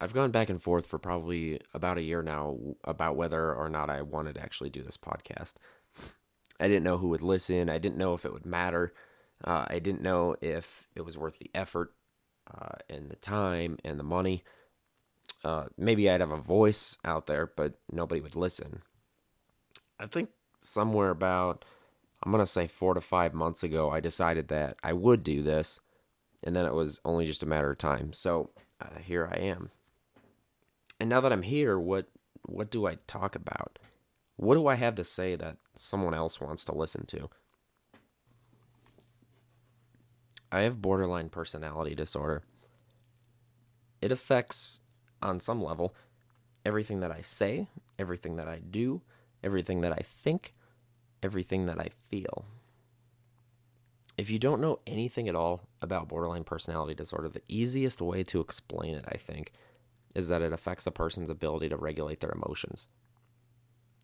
[0.00, 3.88] I've gone back and forth for probably about a year now about whether or not
[3.88, 5.54] I wanted to actually do this podcast.
[6.60, 7.70] I didn't know who would listen.
[7.70, 8.92] I didn't know if it would matter.
[9.42, 11.94] Uh, I didn't know if it was worth the effort
[12.52, 14.44] uh, and the time and the money.
[15.44, 18.82] Uh, maybe I'd have a voice out there, but nobody would listen.
[19.98, 21.64] I think somewhere about,
[22.22, 25.42] I'm going to say four to five months ago, I decided that I would do
[25.42, 25.80] this.
[26.44, 28.12] And then it was only just a matter of time.
[28.12, 28.50] So
[28.80, 29.70] uh, here I am.
[30.98, 32.08] And now that I'm here, what
[32.44, 33.78] what do I talk about?
[34.36, 37.28] What do I have to say that someone else wants to listen to?
[40.52, 42.42] I have borderline personality disorder.
[44.00, 44.80] It affects,
[45.20, 45.94] on some level,
[46.64, 47.68] everything that I say,
[47.98, 49.02] everything that I do,
[49.42, 50.54] everything that I think,
[51.22, 52.44] everything that I feel.
[54.16, 58.40] If you don't know anything at all about borderline personality disorder, the easiest way to
[58.40, 59.52] explain it, I think,
[60.16, 62.88] is that it affects a person's ability to regulate their emotions.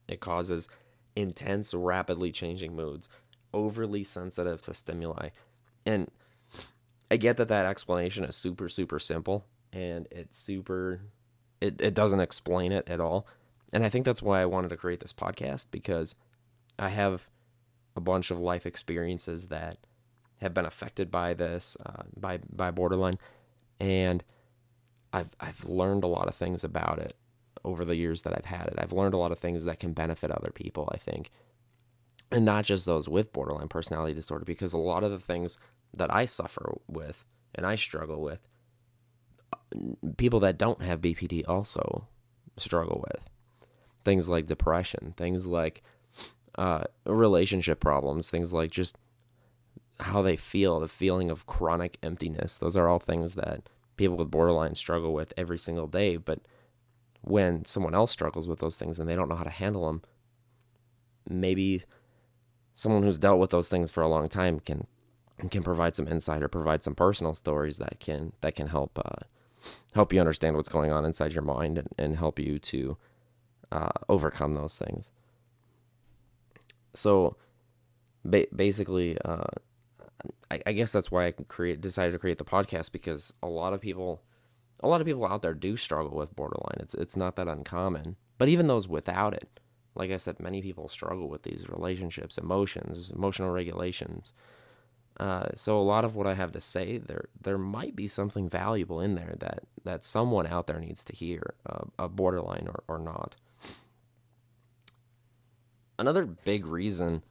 [0.07, 0.69] It causes
[1.17, 3.09] intense, rapidly changing moods,
[3.55, 5.31] overly sensitive to stimuli.
[5.87, 6.11] And
[7.11, 11.01] I get that that explanation is super, super simple and it's super,
[11.63, 13.27] it, it doesn't explain it at all.
[13.73, 16.15] And I think that's why I wanted to create this podcast because
[16.79, 17.31] I have
[17.97, 19.79] a bunch of life experiences that
[20.43, 23.17] have been affected by this, uh, by, by borderline.
[23.81, 24.23] And
[25.13, 27.17] I've I've learned a lot of things about it
[27.65, 28.75] over the years that I've had it.
[28.79, 31.31] I've learned a lot of things that can benefit other people, I think.
[32.31, 35.59] And not just those with borderline personality disorder because a lot of the things
[35.95, 37.25] that I suffer with
[37.55, 38.41] and I struggle with
[40.17, 42.07] people that don't have BPD also
[42.57, 43.29] struggle with.
[44.05, 45.83] Things like depression, things like
[46.57, 48.97] uh, relationship problems, things like just
[50.01, 52.57] how they feel, the feeling of chronic emptiness.
[52.57, 56.17] Those are all things that people with borderline struggle with every single day.
[56.17, 56.41] But
[57.23, 60.03] when someone else struggles with those things and they don't know how to handle them,
[61.29, 61.85] maybe
[62.75, 64.87] someone who's dealt with those things for a long time can
[65.51, 69.25] can provide some insight or provide some personal stories that can that can help uh,
[69.95, 72.97] help you understand what's going on inside your mind and, and help you to
[73.71, 75.11] uh, overcome those things.
[76.95, 77.37] So,
[78.25, 79.45] ba- basically, uh,
[80.51, 83.73] I, I guess that's why I create decided to create the podcast because a lot
[83.73, 84.23] of people
[84.83, 86.79] a lot of people out there do struggle with borderline.
[86.81, 88.17] It's it's not that uncommon.
[88.39, 89.61] But even those without it,
[89.95, 94.33] like I said, many people struggle with these relationships, emotions, emotional regulations.
[95.21, 98.49] Uh, so a lot of what I have to say, there there might be something
[98.49, 102.83] valuable in there that that someone out there needs to hear, uh, a borderline or,
[102.89, 103.37] or not.
[105.99, 107.23] Another big reason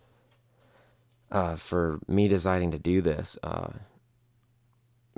[1.32, 3.70] uh, for me deciding to do this, uh,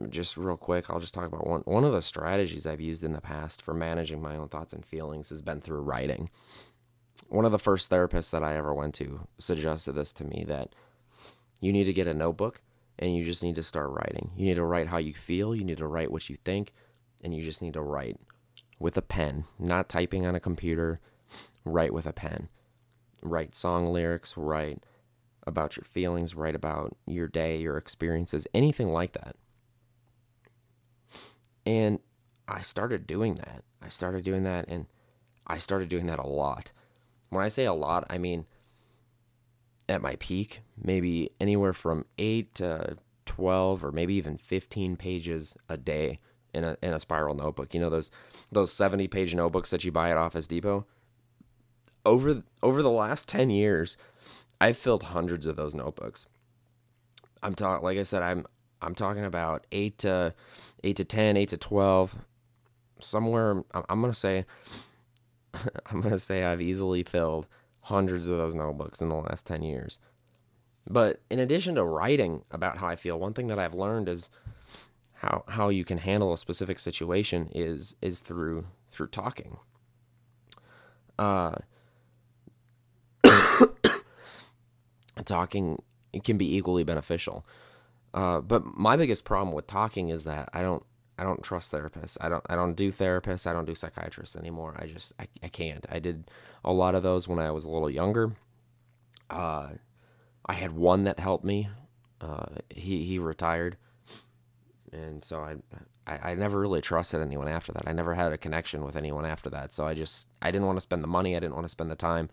[0.10, 1.62] just real quick, I'll just talk about one.
[1.62, 4.86] One of the strategies I've used in the past for managing my own thoughts and
[4.86, 6.30] feelings has been through writing.
[7.30, 10.74] One of the first therapists that I ever went to suggested this to me that
[11.62, 12.62] you need to get a notebook
[13.00, 14.32] and you just need to start writing.
[14.36, 16.74] You need to write how you feel, you need to write what you think,
[17.24, 18.20] and you just need to write
[18.80, 21.00] with a pen, not typing on a computer.
[21.66, 22.50] Write with a pen.
[23.22, 24.84] Write song lyrics, write
[25.46, 29.36] about your feelings, write about your day, your experiences, anything like that.
[31.66, 32.00] And
[32.48, 33.64] I started doing that.
[33.82, 34.86] I started doing that and
[35.48, 36.72] I started doing that a lot.
[37.30, 38.46] When I say a lot, I mean
[39.90, 45.78] at my peak, maybe anywhere from 8 to 12 or maybe even 15 pages a
[45.78, 46.20] day
[46.54, 47.74] in a in a spiral notebook.
[47.74, 48.12] You know those
[48.52, 50.86] those 70 page notebooks that you buy at Office Depot?
[52.06, 53.98] Over over the last 10 years,
[54.64, 56.26] I've filled hundreds of those notebooks.
[57.42, 58.46] I'm talking, like I said, I'm
[58.82, 60.34] I'm talking about eight to
[60.86, 62.16] eight to 10, eight to 12,
[63.02, 63.62] somewhere.
[63.90, 64.46] I'm gonna say,
[65.88, 67.46] I'm gonna say I've easily filled
[67.82, 70.00] hundreds of those notebooks in the last 10 years.
[70.90, 74.30] But in addition to writing about how I feel, one thing that I've learned is
[75.16, 79.58] how how you can handle a specific situation is is through through talking.
[81.20, 81.56] Uh,
[85.22, 85.82] talking
[86.24, 87.46] can be equally beneficial.
[88.14, 90.84] Uh, but my biggest problem with talking is that I don't
[91.18, 92.18] I don't trust therapists.
[92.22, 93.48] I don't I don't do therapists.
[93.48, 94.76] I don't do psychiatrists anymore.
[94.78, 95.86] I just I, I can't.
[95.90, 96.30] I did
[96.64, 98.34] a lot of those when I was a little younger.
[99.30, 99.70] Uh,
[100.46, 101.70] I had one that helped me.
[102.22, 103.78] Uh, he he retired,
[104.92, 105.56] and so I,
[106.06, 107.88] I I never really trusted anyone after that.
[107.88, 109.74] I never had a connection with anyone after that.
[109.74, 111.36] So I just I didn't want to spend the money.
[111.36, 112.30] I didn't want to spend the time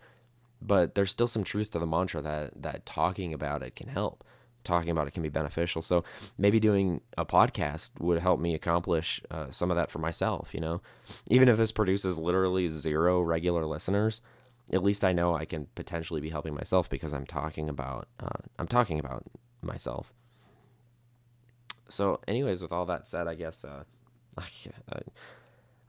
[0.61, 4.23] but there's still some truth to the mantra that that talking about it can help
[4.63, 5.81] talking about it can be beneficial.
[5.81, 6.03] So
[6.37, 10.53] maybe doing a podcast would help me accomplish uh, some of that for myself.
[10.53, 10.81] You know,
[11.27, 14.21] even if this produces literally zero regular listeners,
[14.71, 18.41] at least I know I can potentially be helping myself because I'm talking about uh,
[18.59, 19.25] I'm talking about
[19.61, 20.13] myself.
[21.89, 23.83] So, anyways, with all that said, I guess uh,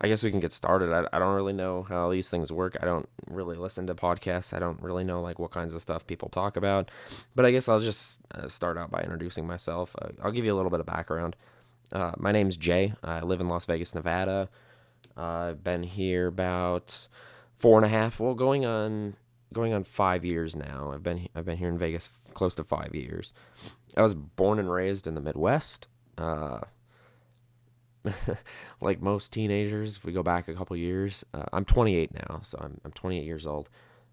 [0.08, 0.92] guess we can get started.
[0.92, 2.76] I, I don't really know how these things work.
[2.80, 4.52] I don't really listen to podcasts.
[4.52, 6.90] I don't really know like what kinds of stuff people talk about.
[7.34, 9.94] But I guess I'll just uh, start out by introducing myself.
[10.00, 11.36] Uh, I'll give you a little bit of background.
[11.92, 12.94] Uh, my name's Jay.
[13.04, 14.48] I live in Las Vegas, Nevada.
[15.16, 17.06] I've been here about
[17.58, 18.18] four and a half.
[18.18, 19.16] Well, going on
[19.52, 20.90] going on five years now.
[20.92, 23.32] I've been I've been here in Vegas close to five years.
[23.96, 25.86] I was born and raised in the Midwest.
[26.16, 26.60] Uh,
[28.80, 32.58] like most teenagers, if we go back a couple years, uh, I'm 28 now, so
[32.60, 33.68] I'm, I'm 28 years old.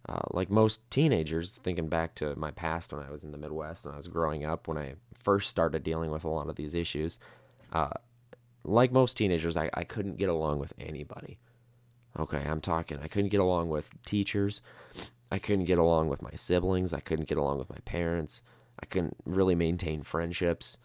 [0.08, 3.86] Uh, like most teenagers, thinking back to my past when I was in the Midwest
[3.86, 6.74] and I was growing up, when I first started dealing with a lot of these
[6.74, 7.20] issues,
[7.74, 7.90] uh,
[8.64, 11.40] like most teenagers, I, I couldn't get along with anybody.
[12.18, 13.00] Okay, I'm talking.
[13.02, 14.62] I couldn't get along with teachers.
[15.32, 16.92] I couldn't get along with my siblings.
[16.94, 18.42] I couldn't get along with my parents.
[18.82, 20.78] I couldn't really maintain friendships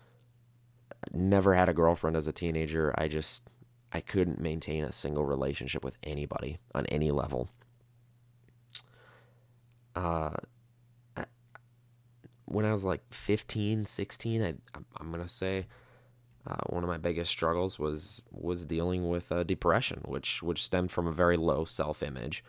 [1.12, 2.94] never had a girlfriend as a teenager.
[2.96, 3.48] I just
[3.92, 7.48] I couldn't maintain a single relationship with anybody on any level.
[9.94, 10.30] Uh,
[12.46, 15.66] when I was like 15, 16, I, I'm gonna say
[16.46, 20.92] uh, one of my biggest struggles was was dealing with uh, depression, which which stemmed
[20.92, 22.44] from a very low self image.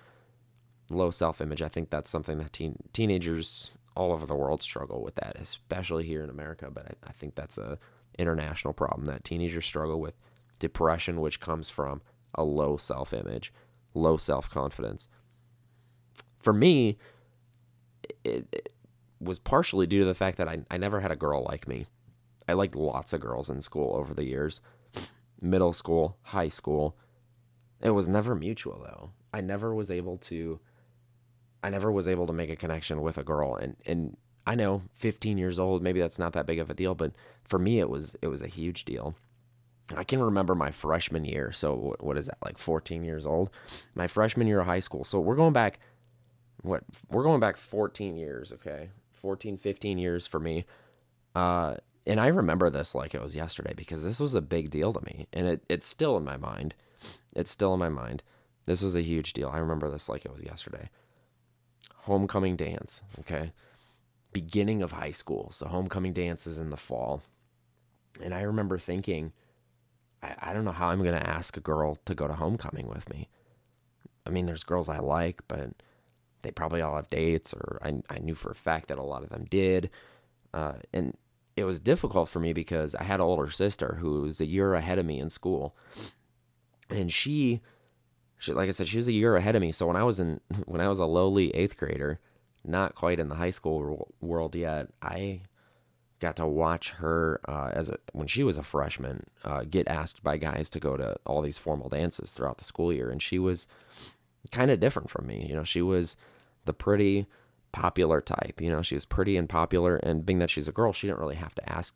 [0.92, 1.62] Low self image.
[1.62, 6.04] I think that's something that teen, teenagers all over the world struggle with that, especially
[6.04, 6.70] here in America.
[6.70, 7.80] But I, I think that's a
[8.18, 10.16] international problem that teenagers struggle with
[10.60, 12.02] depression, which comes from
[12.34, 13.54] a low self image,
[13.94, 15.08] low self confidence.
[16.40, 16.98] For me,
[18.24, 18.72] it, it,
[19.20, 21.88] was partially due to the fact that I, I never had a girl like me.
[22.48, 24.62] I liked lots of girls in school over the years
[25.42, 26.96] middle school, high school.
[27.82, 29.12] It was never mutual though.
[29.34, 30.60] I never was able to
[31.64, 34.84] I never was able to make a connection with a girl and and I know
[34.94, 37.14] 15 years old, maybe that's not that big of a deal, but
[37.44, 39.16] for me it was it was a huge deal.
[39.96, 41.52] I can remember my freshman year.
[41.52, 42.38] So what is that?
[42.44, 43.52] Like 14 years old.
[43.94, 45.04] My freshman year of high school.
[45.04, 45.80] So we're going back
[46.62, 48.90] what we're going back 14 years, okay?
[49.12, 50.66] 14 15 years for me.
[51.36, 51.76] Uh
[52.08, 55.06] and I remember this like it was yesterday because this was a big deal to
[55.06, 56.74] me and it it's still in my mind.
[57.36, 58.24] It's still in my mind.
[58.66, 59.50] This was a huge deal.
[59.50, 60.90] I remember this like it was yesterday.
[61.94, 63.52] Homecoming dance, okay?
[64.36, 65.50] Beginning of high school.
[65.52, 67.24] So homecoming dances in the fall.
[68.22, 69.32] And I remember thinking,
[70.22, 72.90] I, I don't know how I'm going to ask a girl to go to homecoming
[72.90, 73.30] with me.
[74.26, 75.70] I mean, there's girls I like, but
[76.42, 79.24] they probably all have dates, or I, I knew for a fact that a lot
[79.24, 79.90] of them did.
[80.54, 81.16] Uh, and
[81.56, 84.74] it was difficult for me because I had an older sister who was a year
[84.74, 85.78] ahead of me in school.
[86.90, 87.62] And she,
[88.38, 89.72] she, like I said, she was a year ahead of me.
[89.72, 92.20] So when I was in, when I was a lowly eighth grader,
[92.68, 95.42] not quite in the high school world yet, I
[96.20, 100.24] got to watch her uh, as a, when she was a freshman uh, get asked
[100.24, 103.38] by guys to go to all these formal dances throughout the school year, and she
[103.38, 103.68] was
[104.52, 105.46] kind of different from me.
[105.48, 106.18] You know, she was
[106.66, 107.28] the pretty
[107.72, 108.62] popular type.
[108.62, 111.20] You know, she was pretty and popular, and being that she's a girl, she didn't
[111.20, 111.96] really have to ask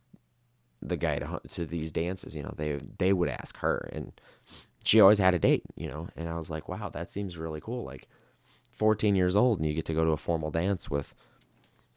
[0.82, 2.36] the guy to to these dances.
[2.36, 4.12] You know, they they would ask her, and
[4.84, 5.64] she always had a date.
[5.74, 7.84] You know, and I was like, wow, that seems really cool.
[7.84, 8.08] Like
[8.80, 11.12] 14 years old and you get to go to a formal dance with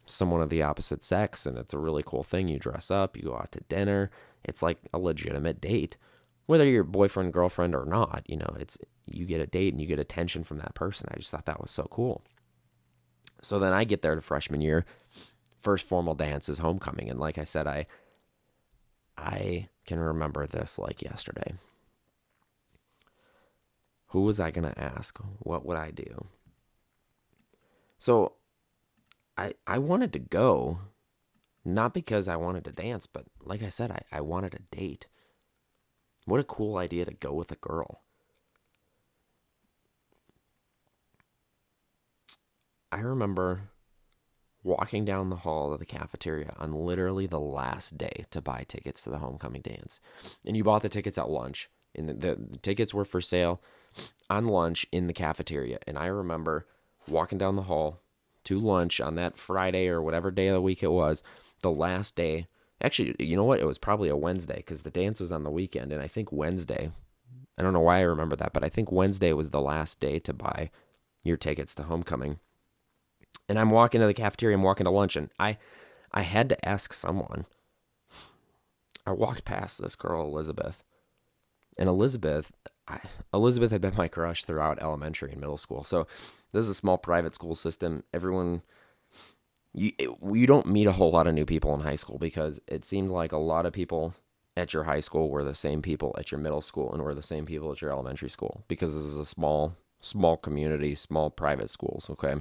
[0.04, 2.46] someone of the opposite sex and it's a really cool thing.
[2.46, 4.10] You dress up you go out to dinner.
[4.44, 5.96] It's like a legitimate date
[6.44, 8.76] whether you're boyfriend girlfriend or not you know it's
[9.06, 11.08] you get a date and you get attention from that person.
[11.10, 12.22] I just thought that was so cool.
[13.40, 14.84] So then i get there to freshman year
[15.58, 17.08] first formal dance is homecoming.
[17.08, 17.86] And like i said i
[19.16, 21.54] i can remember this like yesterday.
[24.08, 25.18] Who was i going to ask?
[25.38, 26.26] What would i do
[27.98, 28.34] so
[29.36, 30.78] I I wanted to go,
[31.64, 35.06] not because I wanted to dance, but like I said, I, I wanted a date.
[36.26, 38.00] What a cool idea to go with a girl.
[42.90, 43.70] I remember
[44.62, 49.02] walking down the hall of the cafeteria on literally the last day to buy tickets
[49.02, 50.00] to the homecoming dance.
[50.46, 51.68] And you bought the tickets at lunch.
[51.94, 53.60] And the, the, the tickets were for sale
[54.30, 55.78] on lunch in the cafeteria.
[55.86, 56.66] And I remember
[57.08, 58.00] walking down the hall
[58.44, 61.22] to lunch on that Friday or whatever day of the week it was,
[61.62, 62.46] the last day.
[62.80, 63.60] Actually, you know what?
[63.60, 65.92] It was probably a Wednesday because the dance was on the weekend.
[65.92, 66.90] And I think Wednesday,
[67.56, 70.18] I don't know why I remember that, but I think Wednesday was the last day
[70.20, 70.70] to buy
[71.22, 72.38] your tickets to homecoming.
[73.48, 75.58] And I'm walking to the cafeteria, I'm walking to lunch, and I.
[76.16, 77.44] I had to ask someone.
[79.04, 80.84] I walked past this girl, Elizabeth.
[81.76, 82.52] And Elizabeth,
[82.86, 83.00] I,
[83.34, 85.82] Elizabeth had been my crush throughout elementary and middle school.
[85.82, 86.06] So
[86.54, 88.04] this is a small private school system.
[88.14, 88.62] Everyone,
[89.72, 92.84] you you don't meet a whole lot of new people in high school because it
[92.84, 94.14] seemed like a lot of people
[94.56, 97.22] at your high school were the same people at your middle school and were the
[97.22, 101.70] same people at your elementary school because this is a small small community, small private
[101.70, 102.08] schools.
[102.08, 102.36] Okay.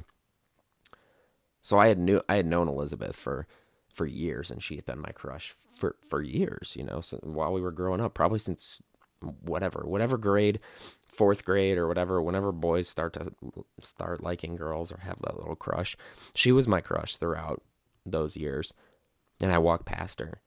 [1.64, 3.48] So I had knew I had known Elizabeth for
[3.92, 6.76] for years, and she had been my crush for for years.
[6.78, 8.84] You know, so while we were growing up, probably since
[9.42, 10.60] whatever whatever grade,
[11.08, 12.22] fourth grade or whatever.
[12.22, 13.32] Whenever boys start to
[13.82, 15.96] start liking girls or have that little crush,
[16.34, 17.62] she was my crush throughout
[18.06, 18.74] those years.
[19.42, 20.42] And I walked past her,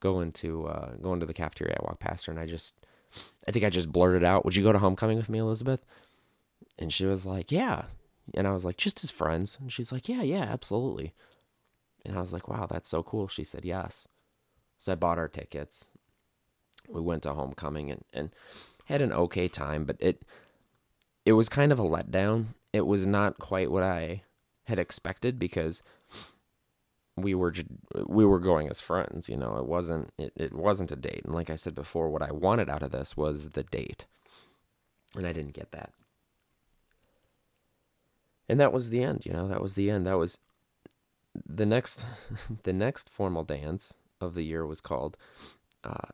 [0.00, 1.76] going to uh, going to the cafeteria.
[1.80, 2.86] I walked past her, and I just,
[3.48, 5.84] I think I just blurted out, "Would you go to homecoming with me, Elizabeth?"
[6.78, 7.84] And she was like, "Yeah."
[8.34, 11.14] And I was like, "Just as friends." And she's like, "Yeah, yeah, absolutely."
[12.04, 14.06] And I was like, "Wow, that's so cool." She said, "Yes."
[14.78, 15.88] So I bought our tickets.
[16.88, 18.30] We went to homecoming and, and
[18.86, 20.24] had an okay time, but it
[21.24, 22.46] it was kind of a letdown.
[22.72, 24.22] It was not quite what I
[24.64, 25.82] had expected because
[27.16, 27.52] we were
[28.06, 29.56] we were going as friends, you know.
[29.56, 31.22] It wasn't it, it wasn't a date.
[31.24, 34.06] And like I said before, what I wanted out of this was the date.
[35.14, 35.92] And I didn't get that
[38.48, 40.38] and that was the end you know that was the end that was
[41.46, 42.06] the next
[42.64, 45.16] the next formal dance of the year was called
[45.84, 46.08] uh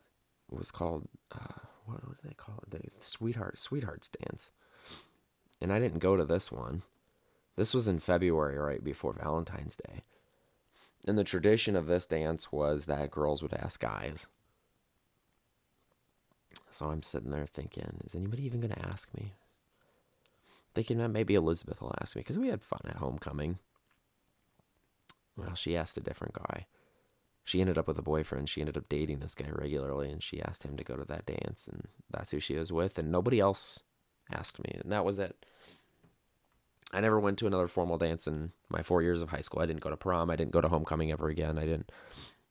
[0.56, 4.50] was called uh what would they call it the sweetheart sweethearts dance.
[5.60, 6.82] And i didn't go to this one.
[7.56, 10.02] This was in february right before valentine's day.
[11.06, 14.26] And the tradition of this dance was that girls would ask guys.
[16.70, 19.32] So i'm sitting there thinking is anybody even going to ask me?
[20.74, 23.58] Thinking that maybe Elizabeth will ask me because we had fun at homecoming.
[25.36, 26.66] Well, she asked a different guy.
[27.44, 28.48] She ended up with a boyfriend.
[28.48, 31.26] She ended up dating this guy regularly, and she asked him to go to that
[31.26, 32.98] dance, and that's who she was with.
[32.98, 33.82] And nobody else
[34.32, 35.44] asked me, and that was it.
[36.92, 39.62] I never went to another formal dance in my four years of high school.
[39.62, 40.30] I didn't go to prom.
[40.30, 41.58] I didn't go to homecoming ever again.
[41.58, 41.90] I didn't.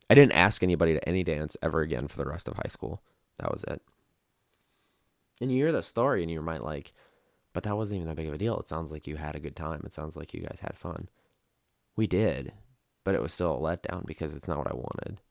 [0.09, 3.01] I didn't ask anybody to any dance ever again for the rest of high school.
[3.37, 3.81] That was it.
[5.39, 6.91] And you hear the story, and you might like,
[7.53, 8.59] but that wasn't even that big of a deal.
[8.59, 9.83] It sounds like you had a good time.
[9.85, 11.07] It sounds like you guys had fun.
[11.95, 12.51] We did,
[13.03, 15.21] but it was still a letdown because it's not what I wanted.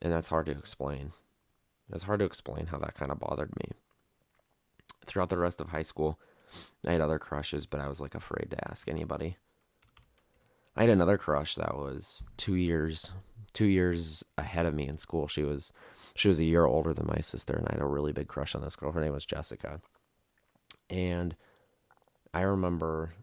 [0.00, 1.12] And that's hard to explain.
[1.92, 3.72] It's hard to explain how that kind of bothered me.
[5.06, 6.18] Throughout the rest of high school,
[6.86, 9.36] I had other crushes, but I was like afraid to ask anybody.
[10.76, 13.10] I had another crush that was two years,
[13.52, 15.26] two years ahead of me in school.
[15.26, 15.72] She was,
[16.14, 18.54] she was a year older than my sister, and I had a really big crush
[18.54, 18.92] on this girl.
[18.92, 19.80] Her name was Jessica.
[20.88, 21.34] And
[22.32, 23.14] I remember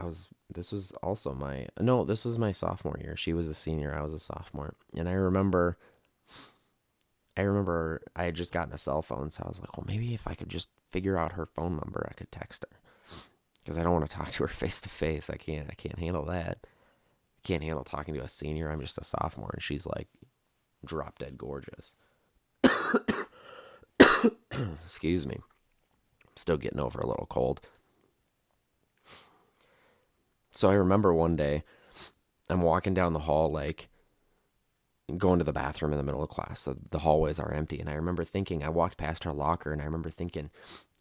[0.00, 3.16] I was this was also my no, this was my sophomore year.
[3.16, 4.74] She was a senior, I was a sophomore.
[4.96, 5.76] And I remember
[7.36, 10.14] I remember I had just gotten a cell phone, so I was like, well, maybe
[10.14, 12.78] if I could just figure out her phone number, I could text her.
[13.62, 15.30] Because I don't want to talk to her face to face.
[15.30, 16.58] I can't I can't handle that.
[16.64, 18.70] I can't handle talking to a senior.
[18.70, 20.08] I'm just a sophomore and she's like
[20.84, 21.94] drop dead gorgeous.
[24.84, 27.60] Excuse me I'm still getting over a little cold.
[30.58, 31.62] So I remember one day
[32.50, 33.88] I'm walking down the hall, like
[35.16, 36.64] going to the bathroom in the middle of class.
[36.64, 37.78] The, the hallways are empty.
[37.78, 40.50] And I remember thinking, I walked past her locker and I remember thinking,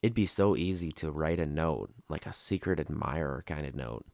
[0.04, 4.06] it'd be so easy to write a note, like a secret admirer kind of note.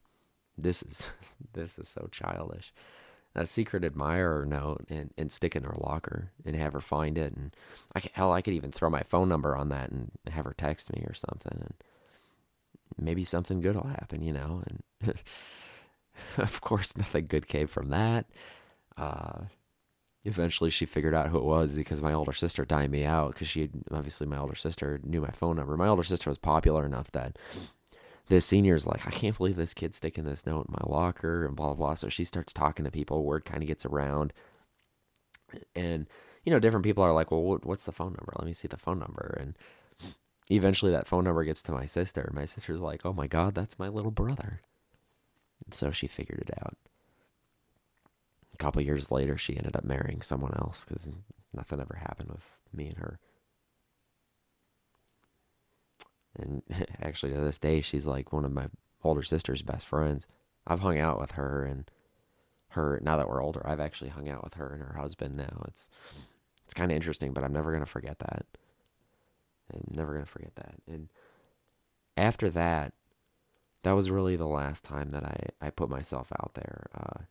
[0.58, 1.10] This is
[1.54, 2.74] this is so childish
[3.36, 7.34] a secret admirer note and, and stick in her locker and have her find it.
[7.36, 7.54] And
[7.96, 10.54] I could, hell, I could even throw my phone number on that and have her
[10.56, 11.58] text me or something.
[11.60, 11.74] And
[12.98, 14.64] maybe something good will happen, you know.
[14.68, 15.16] And
[16.38, 18.26] of course, nothing good came from that.
[18.98, 19.44] Uh,
[20.24, 23.48] eventually, she figured out who it was because my older sister dined me out because
[23.48, 25.78] she obviously my older sister knew my phone number.
[25.78, 27.38] My older sister was popular enough that
[28.28, 31.56] the senior's like, I can't believe this kid's sticking this note in my locker and
[31.56, 31.94] blah, blah, blah.
[31.96, 33.24] So she starts talking to people.
[33.24, 34.34] Word kind of gets around.
[35.76, 36.08] And,
[36.44, 38.34] you know, different people are like, well, what's the phone number?
[38.38, 39.38] Let me see the phone number.
[39.40, 39.58] And
[40.50, 42.32] eventually that phone number gets to my sister.
[42.34, 44.62] My sister's like, oh my God, that's my little brother.
[45.66, 46.78] And so she figured it out.
[48.54, 51.10] A couple years later, she ended up marrying someone else because
[51.54, 53.20] nothing ever happened with me and her.
[56.36, 56.62] And
[57.02, 58.68] actually, to this day, she's like one of my
[59.04, 60.28] older sister's best friends.
[60.66, 61.90] I've hung out with her and
[62.70, 63.62] her now that we're older.
[63.66, 65.64] I've actually hung out with her and her husband now.
[65.68, 65.90] It's
[66.66, 68.46] it's kind of interesting, but I'm never gonna forget that.
[69.72, 70.76] I'm never gonna forget that.
[70.88, 71.10] And
[72.18, 72.94] after that,
[73.84, 76.88] that was really the last time that I I put myself out there.
[76.96, 77.24] Uh,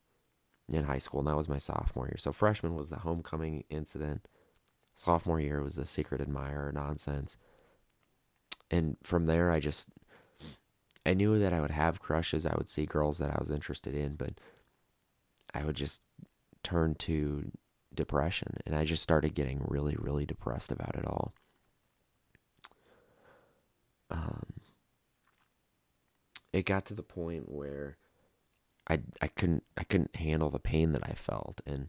[0.71, 2.19] in high school, and that was my sophomore year.
[2.19, 4.27] So freshman was the homecoming incident.
[4.95, 7.37] Sophomore year was the secret admirer nonsense.
[8.71, 9.89] And from there, I just
[11.05, 12.47] I knew that I would have crushes.
[12.47, 14.41] I would see girls that I was interested in, but
[15.53, 16.01] I would just
[16.63, 17.51] turn to
[17.95, 21.35] depression, and I just started getting really, really depressed about it all.
[24.13, 24.45] Um,
[26.53, 27.97] it got to the point where
[28.89, 31.89] I I couldn't I couldn't handle the pain that I felt and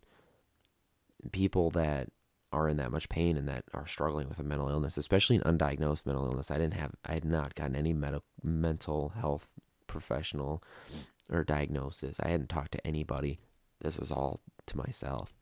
[1.31, 2.09] people that
[2.51, 5.41] are in that much pain and that are struggling with a mental illness, especially an
[5.41, 6.51] undiagnosed mental illness.
[6.51, 9.49] I didn't have I had not gotten any med- mental health
[9.87, 10.63] professional
[11.31, 12.19] or diagnosis.
[12.19, 13.39] I hadn't talked to anybody.
[13.81, 15.33] This was all to myself.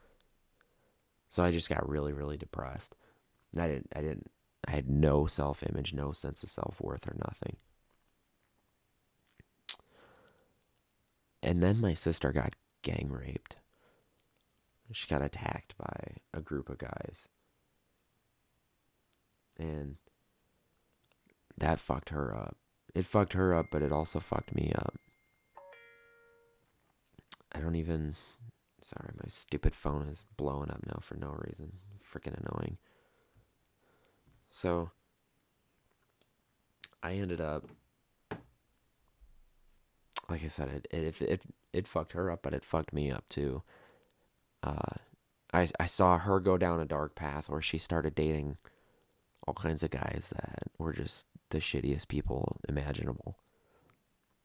[1.29, 2.95] So I just got really really depressed.
[3.57, 4.31] I didn't I didn't
[4.68, 7.58] I had no self-image, no sense of self-worth or nothing.
[11.44, 13.56] And then my sister got gang raped.
[14.91, 17.27] She got attacked by a group of guys.
[19.58, 19.96] And
[21.58, 22.58] that fucked her up.
[22.94, 24.96] It fucked her up, but it also fucked me up.
[27.53, 28.15] I don't even.
[28.82, 31.74] Sorry, my stupid phone is blowing up now for no reason.
[32.03, 32.77] Freaking annoying.
[34.51, 34.91] So,
[37.01, 37.65] I ended up
[40.31, 41.41] like I said, it it it
[41.74, 43.63] it fucked her up, but it fucked me up too.
[44.63, 44.96] Uh,
[45.53, 48.58] I I saw her go down a dark path where she started dating
[49.48, 53.38] all kinds of guys that were just the shittiest people imaginable.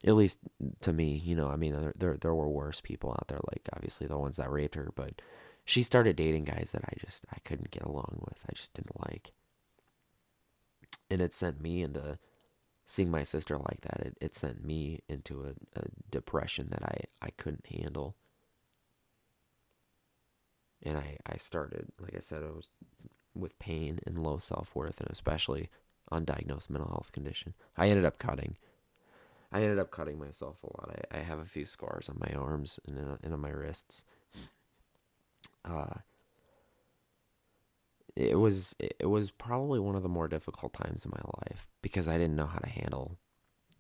[0.07, 0.41] At least
[0.83, 3.69] to me, you know, I mean, there there, there were worse people out there, like
[3.75, 5.23] obviously the ones that raped her, but
[5.65, 8.39] she started dating guys that I just I couldn't get along with.
[8.49, 9.33] I just didn't like.
[11.11, 12.19] And it sent me into
[12.87, 17.27] seeing my sister like that, it, it sent me into a, a depression that I,
[17.27, 18.15] I couldn't handle.
[20.83, 22.69] And I, I started, like I said, I was
[23.35, 25.69] with pain and low self worth, and especially
[26.13, 27.55] undiagnosed mental health condition.
[27.77, 28.57] I ended up cutting.
[29.51, 30.97] I ended up cutting myself a lot.
[31.11, 34.05] I, I have a few scars on my arms and, and on my wrists.
[35.65, 35.95] Uh,
[38.17, 42.09] it was it was probably one of the more difficult times in my life because
[42.09, 43.19] I didn't know how to handle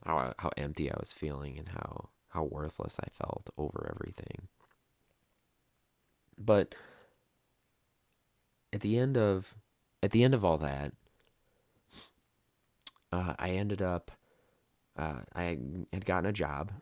[0.05, 4.49] how how empty I was feeling and how how worthless I felt over everything.
[6.39, 6.75] But
[8.73, 9.55] at the end of
[10.03, 10.93] at the end of all that,
[13.11, 14.11] uh, I ended up
[14.99, 15.59] uh, I
[15.93, 16.73] had gotten a job.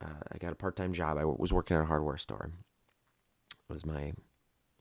[0.00, 1.18] Uh, I got a part time job.
[1.18, 2.52] I was working at a hardware store.
[3.68, 4.12] It was my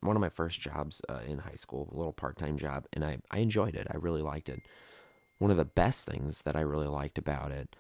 [0.06, 3.04] one of my first jobs uh, in high school, a little part time job, and
[3.04, 3.88] I, I enjoyed it.
[3.90, 4.62] I really liked it.
[5.38, 7.76] One of the best things that I really liked about it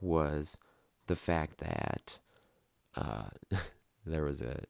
[0.00, 0.58] was
[1.06, 2.20] the fact that
[2.96, 3.28] uh,
[4.06, 4.60] there was a,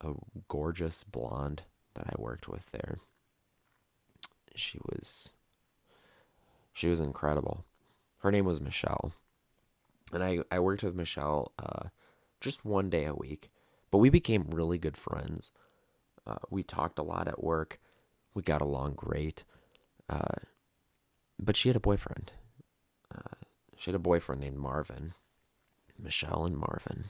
[0.00, 0.12] a
[0.48, 1.62] gorgeous blonde
[1.94, 2.98] that I worked with there.
[4.54, 5.34] She was
[6.72, 7.64] she was incredible.
[8.18, 9.12] Her name was Michelle.
[10.12, 11.88] And I, I worked with Michelle uh,
[12.40, 13.50] just one day a week,
[13.90, 15.50] but we became really good friends.
[16.26, 17.78] Uh, we talked a lot at work.
[18.34, 19.44] We got along great.
[20.08, 20.40] Uh,
[21.38, 22.32] but she had a boyfriend.
[23.14, 23.36] Uh,
[23.76, 25.14] she had a boyfriend named Marvin.
[25.98, 27.04] Michelle and Marvin.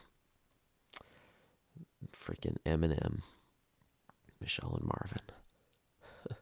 [2.12, 3.22] Freaking Eminem.
[4.40, 5.22] Michelle and Marvin.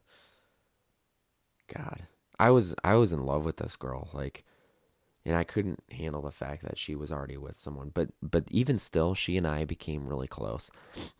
[1.73, 2.07] God.
[2.39, 4.09] I was I was in love with this girl.
[4.13, 4.45] Like
[5.25, 7.91] and I couldn't handle the fact that she was already with someone.
[7.95, 10.71] But but even still, she and I became really close.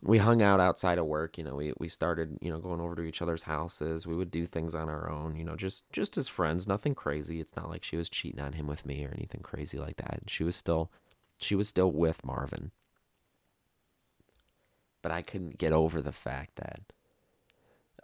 [0.03, 1.38] We hung out outside of work.
[1.38, 4.07] You know, we we started you know going over to each other's houses.
[4.07, 5.37] We would do things on our own.
[5.37, 6.67] You know, just just as friends.
[6.67, 7.41] Nothing crazy.
[7.41, 10.23] It's not like she was cheating on him with me or anything crazy like that.
[10.27, 10.91] She was still
[11.41, 12.73] she was still with Marvin.
[15.01, 16.81] But I couldn't get over the fact that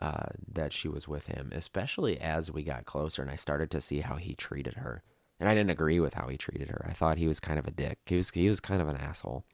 [0.01, 3.81] uh, that she was with him, especially as we got closer and I started to
[3.81, 5.03] see how he treated her
[5.40, 6.85] and I didn't agree with how he treated her.
[6.88, 7.98] I thought he was kind of a dick.
[8.07, 9.44] He was he was kind of an asshole.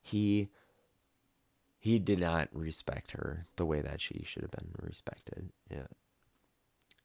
[0.00, 0.48] He
[1.78, 5.50] he did not respect her the way that she should have been respected.
[5.68, 5.88] Yeah.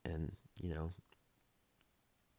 [0.05, 0.93] And, you know,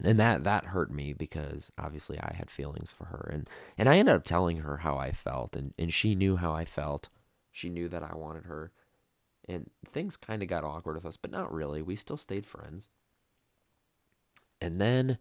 [0.01, 3.97] and that that hurt me because obviously I had feelings for her and and I
[3.97, 7.09] ended up telling her how I felt and and she knew how I felt.
[7.51, 8.71] She knew that I wanted her.
[9.47, 11.81] And things kind of got awkward with us, but not really.
[11.81, 12.87] We still stayed friends.
[14.61, 15.17] And then,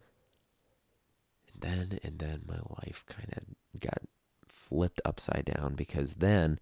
[1.53, 3.99] and then, and then my life kind of got
[4.47, 6.59] flipped upside down because then,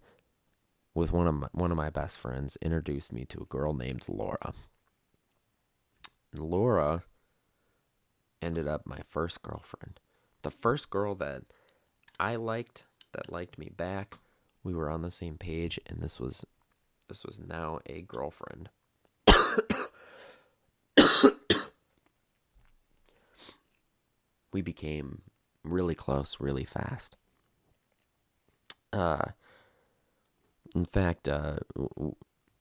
[0.93, 4.03] with one of my, one of my best friends, introduced me to a girl named
[4.07, 4.53] Laura.
[6.35, 7.03] Laura
[8.41, 9.99] ended up my first girlfriend,
[10.43, 11.43] the first girl that
[12.19, 14.17] I liked that liked me back.
[14.63, 16.45] We were on the same page, and this was
[17.07, 18.69] this was now a girlfriend.
[24.57, 25.21] We became
[25.63, 27.15] really close really fast.
[28.91, 29.33] Uh,
[30.73, 31.57] in fact, uh,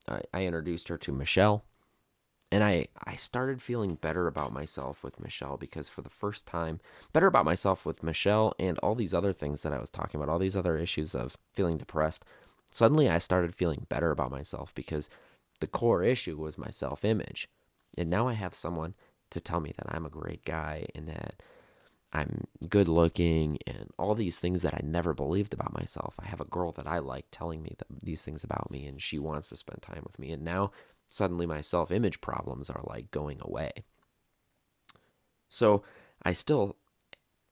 [0.07, 1.65] I, I introduced her to Michelle,
[2.53, 6.81] and I, I started feeling better about myself with Michelle because for the first time,
[7.15, 10.31] better about myself with Michelle and all these other things that I was talking about,
[10.31, 12.27] all these other issues of feeling depressed.
[12.71, 15.09] Suddenly, I started feeling better about myself because
[15.61, 17.49] the core issue was my self image.
[17.97, 18.93] And now I have someone
[19.31, 21.43] to tell me that I'm a great guy and that
[22.13, 26.15] I'm good looking and all these things that I never believed about myself.
[26.19, 29.19] I have a girl that I like telling me these things about me and she
[29.19, 30.31] wants to spend time with me.
[30.31, 30.71] And now
[31.07, 33.71] suddenly my self image problems are like going away.
[35.49, 35.83] So
[36.23, 36.77] I still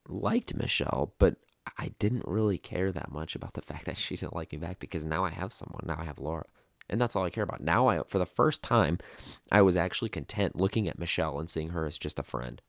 [0.07, 1.35] liked Michelle, but
[1.77, 4.79] I didn't really care that much about the fact that she didn't like me back
[4.79, 5.83] because now I have someone.
[5.85, 6.45] Now I have Laura.
[6.87, 7.61] And that's all I care about.
[7.61, 8.99] Now I for the first time
[9.51, 12.61] I was actually content looking at Michelle and seeing her as just a friend.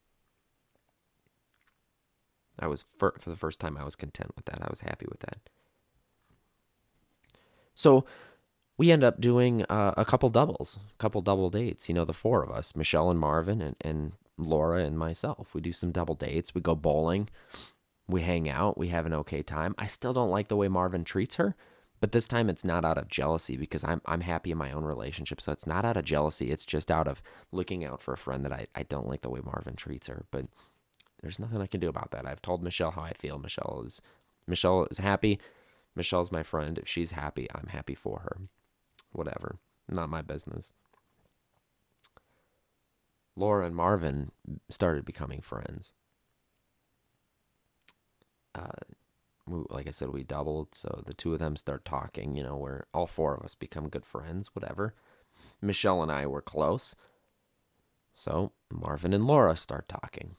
[2.59, 4.59] I was for, for the first time I was content with that.
[4.63, 5.39] I was happy with that.
[7.75, 8.07] So
[8.79, 11.89] we end up doing uh, a couple doubles, a couple double dates.
[11.89, 15.55] You know, the four of us, Michelle and Marvin and, and Laura and myself.
[15.55, 16.55] We do some double dates.
[16.55, 17.29] We go bowling.
[18.09, 18.79] We hang out.
[18.79, 19.75] We have an okay time.
[19.79, 21.57] I still don't like the way Marvin treats her,
[22.01, 24.85] but this time it's not out of jealousy because I'm I'm happy in my own
[24.85, 25.41] relationship.
[25.41, 26.51] So it's not out of jealousy.
[26.51, 29.31] It's just out of looking out for a friend that I, I don't like the
[29.31, 30.25] way Marvin treats her.
[30.31, 30.47] But
[31.23, 32.27] there's nothing I can do about that.
[32.27, 33.39] I've told Michelle how I feel.
[33.39, 34.01] Michelle is
[34.47, 35.41] Michelle is happy.
[35.95, 36.79] Michelle's my friend.
[36.79, 38.37] If she's happy, I'm happy for her.
[39.13, 39.59] Whatever.
[39.89, 40.73] Not my business.
[43.35, 44.31] Laura and Marvin
[44.71, 45.93] started becoming friends.
[48.55, 48.69] Uh,
[49.47, 52.37] we, like I said, we doubled, so the two of them start talking.
[52.37, 54.51] You know, where all four of us become good friends.
[54.55, 54.95] Whatever.
[55.63, 56.95] Michelle and I were close,
[58.13, 60.37] so Marvin and Laura start talking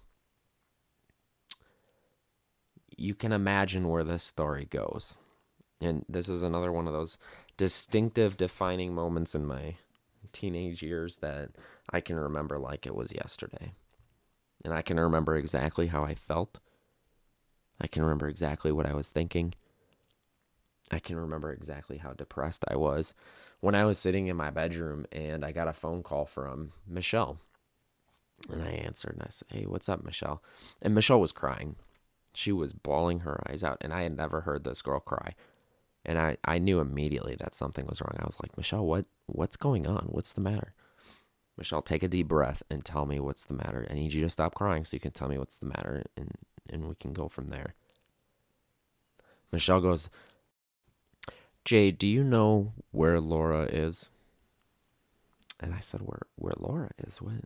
[2.98, 5.16] you can imagine where this story goes.
[5.80, 7.18] And this is another one of those
[7.56, 9.76] distinctive defining moments in my
[10.34, 11.52] teenage years that
[11.92, 13.74] I can remember like it was yesterday.
[14.66, 16.60] And I can remember exactly how I felt.
[17.80, 19.54] I can remember exactly what I was thinking.
[20.92, 23.14] I can remember exactly how depressed I was
[23.60, 27.40] when I was sitting in my bedroom and I got a phone call from Michelle.
[28.50, 30.42] And I answered and I said, Hey, what's up, Michelle?
[30.82, 31.76] And Michelle was crying.
[32.38, 35.34] She was bawling her eyes out, and I had never heard this girl cry.
[36.06, 38.16] And I, I knew immediately that something was wrong.
[38.20, 40.10] I was like, Michelle, what what's going on?
[40.12, 40.76] What's the matter?
[41.58, 43.88] Michelle, take a deep breath and tell me what's the matter.
[43.90, 46.30] I need you to stop crying so you can tell me what's the matter and,
[46.70, 47.74] and we can go from there.
[49.52, 50.12] Michelle goes,
[51.66, 54.12] Jay, do you know where Laura is?
[55.60, 57.20] And I said, Where where Laura is?
[57.20, 57.46] What?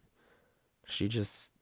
[0.86, 1.54] She just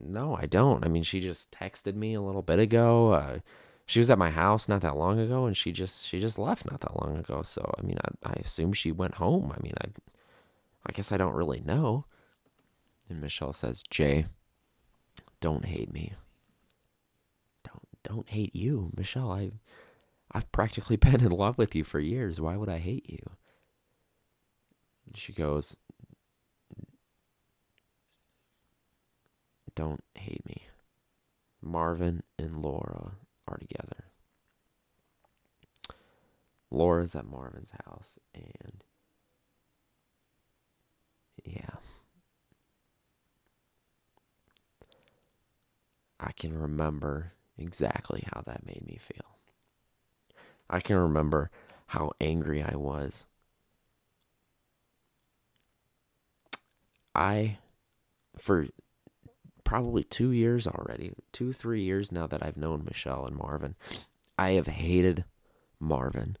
[0.00, 0.84] no, I don't.
[0.84, 3.12] I mean, she just texted me a little bit ago.
[3.12, 3.38] Uh,
[3.86, 6.70] she was at my house not that long ago, and she just she just left
[6.70, 7.42] not that long ago.
[7.42, 9.52] So I mean, I, I assume she went home.
[9.56, 9.88] I mean, I
[10.86, 12.04] I guess I don't really know.
[13.08, 14.26] And Michelle says, Jay,
[15.40, 16.14] don't hate me.
[17.64, 19.30] Don't don't hate you, Michelle.
[19.30, 19.52] I
[20.32, 22.40] I've practically been in love with you for years.
[22.40, 23.20] Why would I hate you?
[25.14, 25.76] She goes,
[29.76, 30.62] don't hate me.
[31.62, 33.12] Marvin and Laura
[33.46, 34.06] are together.
[36.70, 38.82] Laura's at Marvin's house, and
[41.44, 41.76] yeah.
[46.18, 49.36] I can remember exactly how that made me feel.
[50.68, 51.50] I can remember
[51.88, 53.26] how angry I was.
[57.14, 57.58] I,
[58.36, 58.66] for
[59.66, 63.74] probably two years already, two, three years now that I've known Michelle and Marvin.
[64.38, 65.24] I have hated
[65.80, 66.36] Marvin,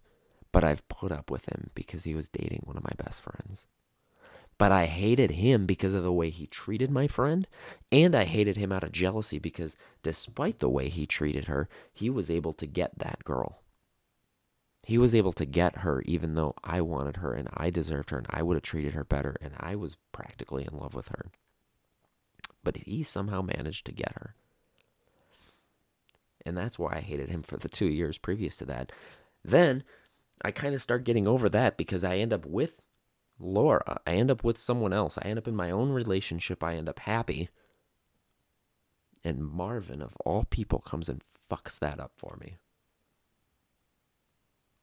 [0.52, 3.66] but I've put up with him because he was dating one of my best friends.
[4.58, 7.48] But I hated him because of the way he treated my friend,
[7.90, 12.08] and I hated him out of jealousy because despite the way he treated her, he
[12.08, 13.60] was able to get that girl.
[14.84, 18.18] He was able to get her even though I wanted her and I deserved her
[18.18, 21.32] and I would have treated her better and I was practically in love with her
[22.66, 24.34] but he somehow managed to get her.
[26.44, 28.90] And that's why I hated him for the two years previous to that.
[29.44, 29.84] Then
[30.42, 32.82] I kind of start getting over that because I end up with
[33.38, 34.00] Laura.
[34.04, 35.16] I end up with someone else.
[35.16, 36.64] I end up in my own relationship.
[36.64, 37.50] I end up happy.
[39.22, 42.56] And Marvin, of all people, comes and fucks that up for me.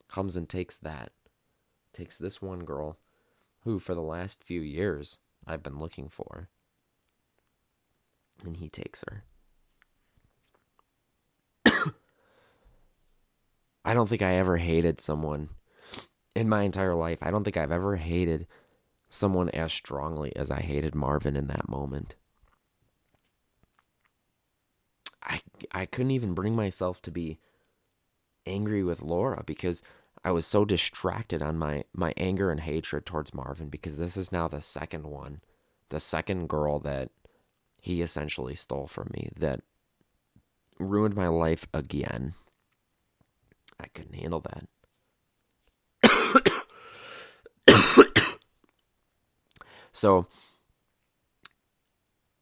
[0.07, 1.11] comes and takes that,
[1.91, 2.97] takes this one girl
[3.61, 6.49] who for the last few years I've been looking for,
[8.43, 9.23] and he takes her.
[13.85, 15.49] I don't think I ever hated someone
[16.35, 17.19] in my entire life.
[17.21, 18.47] I don't think I've ever hated
[19.09, 22.15] someone as strongly as I hated Marvin in that moment.
[25.21, 25.41] I
[25.71, 27.39] I couldn't even bring myself to be
[28.45, 29.81] angry with Laura because
[30.23, 34.31] I was so distracted on my my anger and hatred towards Marvin because this is
[34.31, 35.41] now the second one,
[35.89, 37.11] the second girl that
[37.83, 39.59] he essentially stole from me that
[40.79, 42.33] ruined my life again.
[43.77, 44.41] I couldn't handle
[46.01, 46.29] that.
[49.91, 50.27] so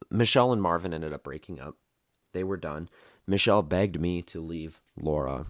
[0.08, 1.74] Michelle and Marvin ended up breaking up.
[2.32, 2.88] They were done.
[3.26, 5.46] Michelle begged me to leave Laura.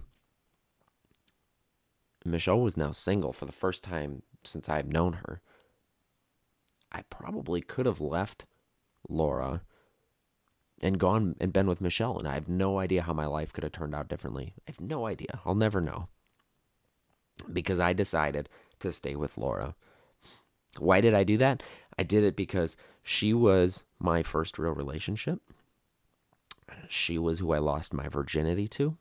[2.24, 5.42] Michelle was now single for the first time since I've known her.
[6.90, 8.46] I probably could have left
[9.06, 9.60] Laura
[10.82, 13.64] and gone and been with Michelle, and I have no idea how my life could
[13.64, 14.54] have turned out differently.
[14.66, 15.40] I have no idea.
[15.46, 16.08] I'll never know.
[17.52, 18.48] Because I decided
[18.80, 19.74] to stay with Laura.
[20.78, 21.62] Why did I do that?
[21.98, 25.40] I did it because she was my first real relationship.
[26.88, 28.96] She was who I lost my virginity to.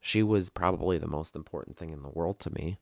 [0.00, 2.78] She was probably the most important thing in the world to me.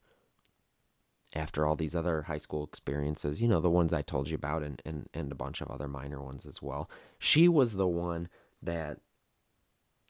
[1.34, 4.62] After all these other high school experiences, you know, the ones I told you about
[4.62, 6.88] and, and, and a bunch of other minor ones as well.
[7.18, 8.28] She was the one
[8.62, 9.00] that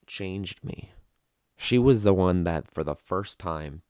[0.07, 0.93] changed me.
[1.57, 3.83] She was the one that, for the first time,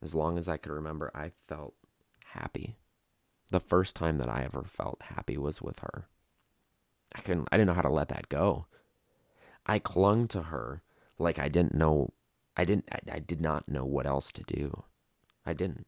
[0.00, 1.74] as long as I could remember, I felt
[2.26, 2.76] happy.
[3.50, 6.06] The first time that I ever felt happy was with her.
[7.14, 8.66] I couldn't I didn't know how to let that go.
[9.66, 10.82] I clung to her
[11.18, 12.12] like I didn't know
[12.56, 14.84] I didn't I, I did not know what else to do.
[15.46, 15.86] I didn't.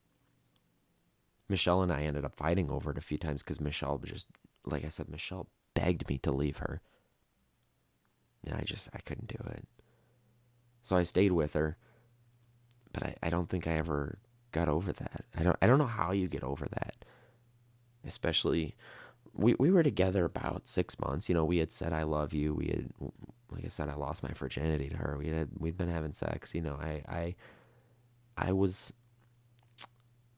[1.50, 4.26] Michelle and I ended up fighting over it a few times because Michelle just
[4.64, 6.80] like I said, Michelle begged me to leave her.
[8.46, 9.64] And I just I couldn't do it.
[10.82, 11.76] So I stayed with her.
[12.92, 14.18] But I, I don't think I ever
[14.52, 15.24] got over that.
[15.36, 17.04] I don't I don't know how you get over that.
[18.06, 18.74] Especially
[19.34, 21.28] we, we were together about six months.
[21.28, 22.54] You know, we had said I love you.
[22.54, 22.90] We had,
[23.50, 25.16] like I said, I lost my virginity to her.
[25.18, 26.54] We had we've been having sex.
[26.54, 27.34] You know, I I
[28.36, 28.92] I was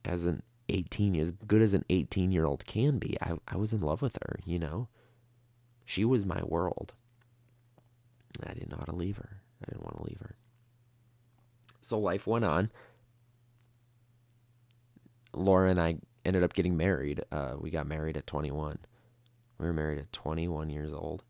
[0.04, 3.16] as an eighteen as good as an eighteen year old can be.
[3.20, 4.40] I I was in love with her.
[4.44, 4.88] You know,
[5.84, 6.94] she was my world.
[8.42, 9.42] I didn't know how to leave her.
[9.62, 10.36] I didn't want to leave her.
[11.80, 12.70] So life went on.
[15.34, 17.22] Laura and I ended up getting married.
[17.30, 18.78] Uh, we got married at 21.
[19.58, 21.24] We were married at 21 years old.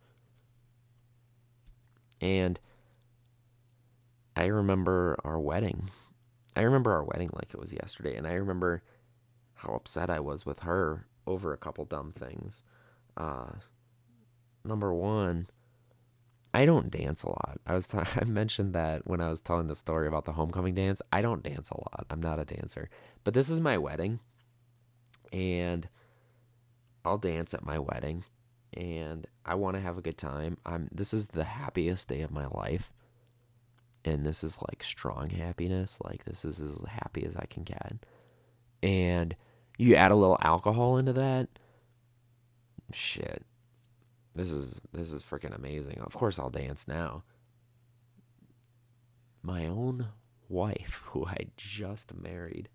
[2.20, 2.59] And
[4.37, 5.90] I remember our wedding.
[6.55, 8.16] I remember our wedding like it was yesterday.
[8.16, 8.83] And I remember
[9.62, 12.62] how upset I was with her over a couple dumb things.
[13.16, 13.53] Uh,
[14.64, 15.46] number one,
[16.55, 17.59] I don't dance a lot.
[17.66, 20.75] I was t- I mentioned that when I was telling the story about the homecoming
[20.75, 21.01] dance.
[21.12, 22.07] I don't dance a lot.
[22.11, 22.90] I'm not a dancer.
[23.25, 24.20] But this is my wedding
[25.33, 25.88] and
[27.05, 28.25] I'll dance at my wedding
[28.75, 30.59] and I want to have a good time.
[30.64, 32.92] I'm this is the happiest day of my life.
[34.05, 38.05] And this is like strong happiness, like this is as happy as I can get.
[38.83, 39.37] And
[39.78, 41.48] you add a little alcohol into that,
[42.92, 43.44] shit.
[44.35, 45.98] This is this is freaking amazing.
[46.00, 47.24] Of course I'll dance now.
[49.42, 50.08] My own
[50.48, 52.68] wife who I just married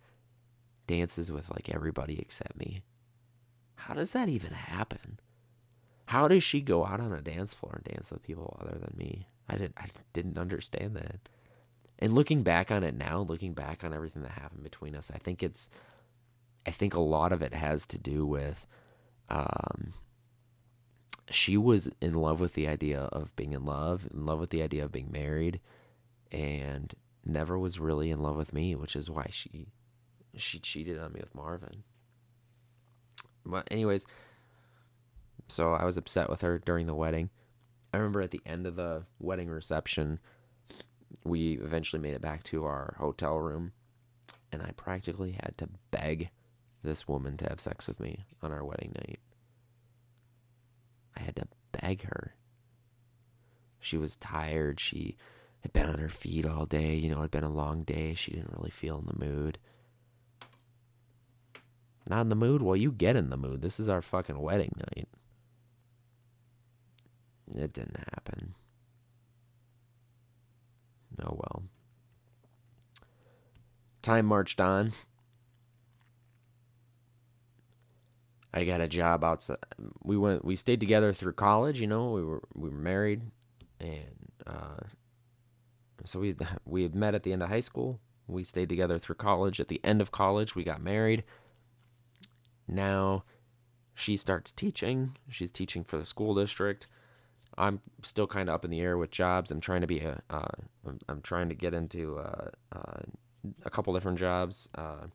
[0.86, 2.84] dances with like everybody except me.
[3.76, 5.20] How does that even happen?
[6.06, 8.94] How does she go out on a dance floor and dance with people other than
[8.96, 9.28] me?
[9.50, 11.30] I didn't I didn't understand that.
[12.00, 15.18] And looking back on it now, looking back on everything that happened between us, I
[15.18, 15.70] think it's
[16.68, 18.68] I think a lot of it has to do with
[19.30, 19.94] um
[21.30, 24.62] she was in love with the idea of being in love, in love with the
[24.62, 25.60] idea of being married,
[26.32, 26.94] and
[27.26, 29.68] never was really in love with me, which is why she
[30.36, 31.84] she cheated on me with Marvin.
[33.46, 34.06] But anyways,
[35.48, 37.30] so I was upset with her during the wedding.
[37.94, 40.20] I remember at the end of the wedding reception,
[41.24, 43.72] we eventually made it back to our hotel room,
[44.52, 46.30] and I practically had to beg
[46.88, 49.20] this woman to have sex with me on our wedding night.
[51.16, 52.34] I had to beg her.
[53.80, 54.80] She was tired.
[54.80, 55.18] She
[55.62, 56.96] had been on her feet all day.
[56.96, 58.14] You know, it had been a long day.
[58.14, 59.60] She didn't really feel in the mood.
[62.10, 62.62] Not in the mood?
[62.62, 63.62] Well, you get in the mood.
[63.62, 65.10] This is our fucking wedding night.
[67.54, 68.56] It didn't happen.
[71.22, 71.64] Oh well.
[74.02, 74.92] time marched on.
[78.58, 79.58] I got a job outside.
[80.04, 80.44] We went.
[80.44, 81.80] We stayed together through college.
[81.80, 83.22] You know, we were we were married,
[83.80, 84.82] and uh,
[86.06, 88.00] so we we had met at the end of high school.
[88.28, 89.60] We stayed together through college.
[89.60, 91.24] At the end of college, we got married.
[92.68, 93.24] Now,
[93.94, 95.16] she starts teaching.
[95.30, 96.88] She's teaching for the school district.
[97.60, 99.52] I'm still kind of up in the air with jobs.
[99.52, 100.20] I'm trying to be a.
[100.32, 100.48] Uh,
[100.86, 103.02] I'm, I'm trying to get into uh, uh,
[103.64, 104.68] a couple different jobs.
[104.74, 105.08] Uh,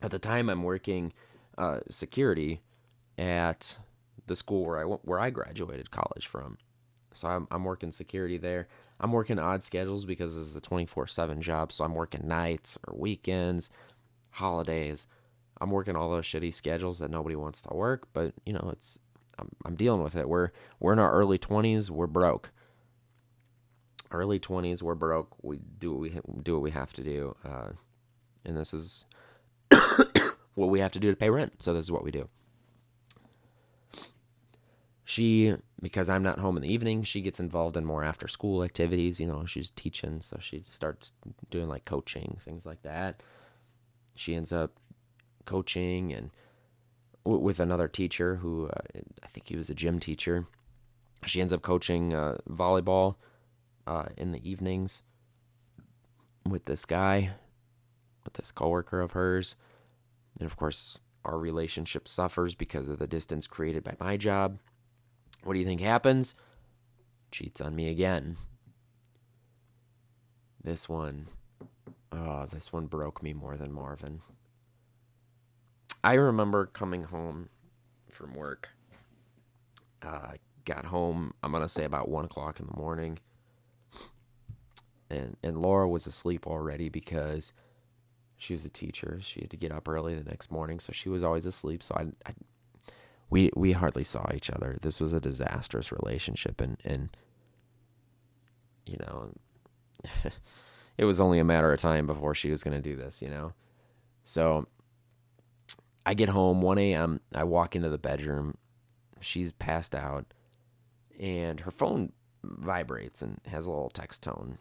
[0.00, 1.12] at the time, I'm working
[1.58, 2.62] uh, security
[3.18, 3.78] at
[4.26, 6.58] the school where I where I graduated college from.
[7.12, 8.68] So I'm I'm working security there.
[9.00, 13.70] I'm working odd schedules because it's a 24/7 job, so I'm working nights or weekends,
[14.32, 15.06] holidays.
[15.60, 18.98] I'm working all those shitty schedules that nobody wants to work, but you know, it's
[19.38, 20.28] I'm, I'm dealing with it.
[20.28, 22.50] We're we're in our early 20s, we're broke.
[24.10, 25.36] Early 20s, we're broke.
[25.42, 27.36] We do what we do what we have to do.
[27.44, 27.70] Uh,
[28.44, 29.06] and this is
[30.54, 31.62] what we have to do to pay rent.
[31.62, 32.28] So this is what we do.
[35.04, 38.64] She, because I'm not home in the evening, she gets involved in more after school
[38.64, 39.20] activities.
[39.20, 41.12] You know, she's teaching, so she starts
[41.50, 43.22] doing like coaching, things like that.
[44.14, 44.72] She ends up
[45.44, 46.30] coaching and
[47.24, 48.80] w- with another teacher who uh,
[49.22, 50.46] I think he was a gym teacher.
[51.26, 53.16] She ends up coaching uh, volleyball
[53.86, 55.02] uh, in the evenings
[56.48, 57.32] with this guy,
[58.24, 59.54] with this coworker of hers.
[60.38, 64.58] And of course, our relationship suffers because of the distance created by my job.
[65.42, 66.34] What do you think happens?
[67.30, 68.36] Cheats on me again.
[70.62, 71.26] This one,
[72.12, 74.20] oh, this one broke me more than Marvin.
[76.02, 77.48] I remember coming home
[78.10, 78.70] from work.
[80.02, 80.32] Uh,
[80.64, 83.18] got home, I'm going to say about 1 o'clock in the morning.
[85.10, 87.52] And, and Laura was asleep already because
[88.36, 89.18] she was a teacher.
[89.20, 91.82] She had to get up early the next morning, so she was always asleep.
[91.82, 92.34] So I, I
[93.30, 94.76] we we hardly saw each other.
[94.80, 97.16] This was a disastrous relationship, and and
[98.86, 99.30] you know,
[100.98, 103.22] it was only a matter of time before she was going to do this.
[103.22, 103.52] You know,
[104.22, 104.66] so
[106.04, 107.20] I get home 1 a.m.
[107.34, 108.56] I walk into the bedroom.
[109.20, 110.34] She's passed out,
[111.18, 114.58] and her phone vibrates and has a little text tone.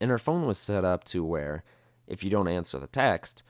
[0.00, 1.64] And her phone was set up to where
[2.06, 3.42] if you don't answer the text,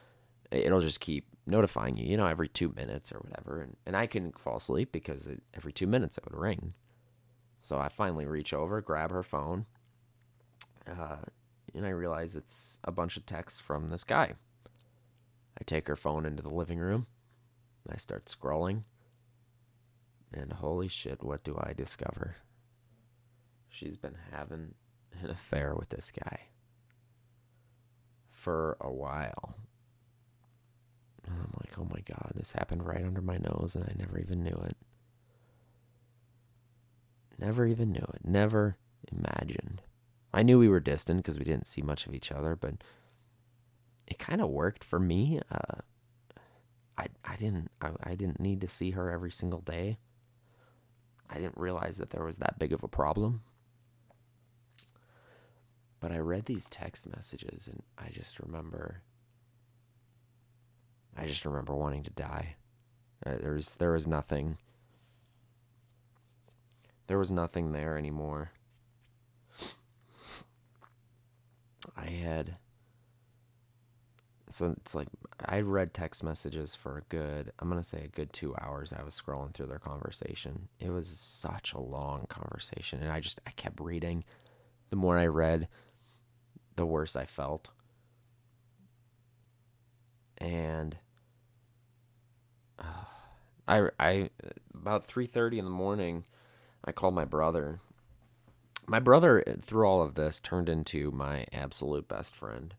[0.51, 3.61] it'll just keep notifying you, you know, every two minutes or whatever.
[3.61, 6.75] And, and I couldn't fall asleep because it, every two minutes it would ring.
[7.63, 9.67] So I finally reach over, grab her phone,
[10.87, 11.19] uh,
[11.75, 14.35] and I realize it's a bunch of texts from this guy.
[15.59, 17.07] I take her phone into the living room.
[17.89, 18.83] I start scrolling.
[20.33, 22.37] And holy shit, what do I discover?
[23.69, 24.75] She's been having
[25.21, 26.52] an affair with this guy
[28.43, 29.55] for a while.
[31.25, 34.19] And I'm like, oh my God, this happened right under my nose and I never
[34.19, 34.77] even knew it.
[37.39, 38.23] Never even knew it.
[38.25, 38.77] Never
[39.13, 39.83] imagined.
[40.35, 42.75] I knew we were distant because we didn't see much of each other, but
[44.09, 45.41] it kind of worked for me.
[45.49, 45.81] Uh,
[46.99, 49.99] I I didn't I, I didn't need to see her every single day.
[51.31, 53.43] I didn't realize that there was that big of a problem.
[56.03, 59.03] But I read these text messages and I just remember
[61.17, 62.57] I just remember wanting to die.
[63.25, 64.59] Uh, there was there was nothing.
[67.07, 68.51] There was nothing there anymore.
[71.97, 72.57] I had.
[74.51, 75.09] So it's like
[75.45, 78.93] I read text messages for a good, I'm gonna say a good two hours.
[78.93, 80.69] I was scrolling through their conversation.
[80.81, 84.25] It was such a long conversation, and I just I kept reading.
[84.91, 85.69] The more I read,
[86.77, 87.71] the worse I felt.
[90.39, 90.97] And
[93.69, 94.31] I, I
[94.75, 96.25] about 3:30 in the morning,
[96.85, 97.81] I called my brother.
[98.87, 102.75] My brother through all of this turned into my absolute best friend.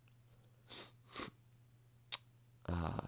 [2.67, 3.07] Uh,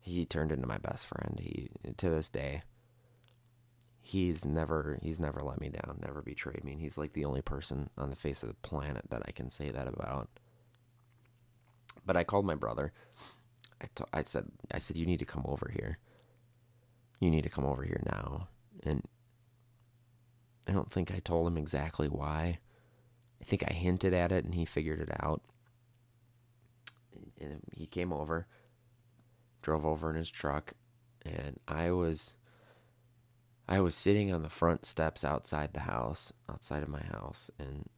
[0.00, 1.38] he turned into my best friend.
[1.40, 2.62] He to this day.
[4.06, 7.40] He's never he's never let me down, never betrayed me, and he's like the only
[7.40, 10.28] person on the face of the planet that I can say that about.
[12.04, 12.92] But I called my brother.
[13.80, 15.98] I, t- I said I said you need to come over here
[17.24, 18.48] you need to come over here now.
[18.82, 19.02] And
[20.68, 22.58] I don't think I told him exactly why.
[23.40, 25.42] I think I hinted at it and he figured it out.
[27.40, 28.46] And he came over,
[29.62, 30.74] drove over in his truck,
[31.24, 32.36] and I was
[33.68, 37.88] I was sitting on the front steps outside the house, outside of my house, and,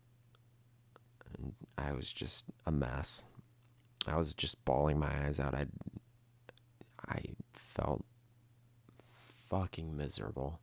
[1.37, 3.25] and I was just a mess.
[4.07, 5.55] I was just bawling my eyes out.
[5.55, 5.67] I
[7.09, 7.21] I
[7.53, 8.05] felt
[9.49, 10.61] fucking miserable.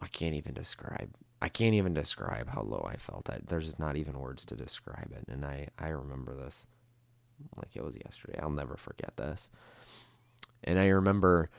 [0.00, 1.14] I can't even describe.
[1.40, 3.28] I can't even describe how low I felt.
[3.30, 5.24] I, there's not even words to describe it.
[5.28, 6.66] And I, I remember this
[7.56, 8.38] like it was yesterday.
[8.42, 9.50] I'll never forget this.
[10.64, 11.50] And I remember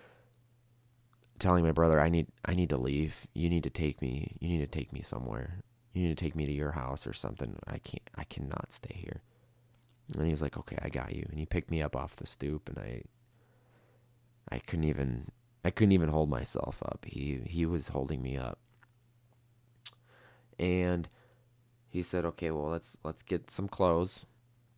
[1.39, 3.25] telling my brother, I need I need to leave.
[3.33, 4.37] You need to take me.
[4.39, 5.61] You need to take me somewhere.
[5.93, 7.57] You need to take me to your house or something.
[7.67, 9.21] I can't I cannot stay here.
[10.17, 12.69] And he's like, "Okay, I got you." And he picked me up off the stoop
[12.69, 13.03] and I
[14.51, 15.31] I couldn't even
[15.63, 17.05] I couldn't even hold myself up.
[17.07, 18.59] He he was holding me up.
[20.57, 21.07] And
[21.89, 24.25] he said, "Okay, well, let's let's get some clothes.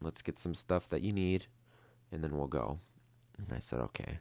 [0.01, 1.47] Let's get some stuff that you need
[2.12, 2.80] and then we'll go."
[3.38, 4.20] And I said, "Okay."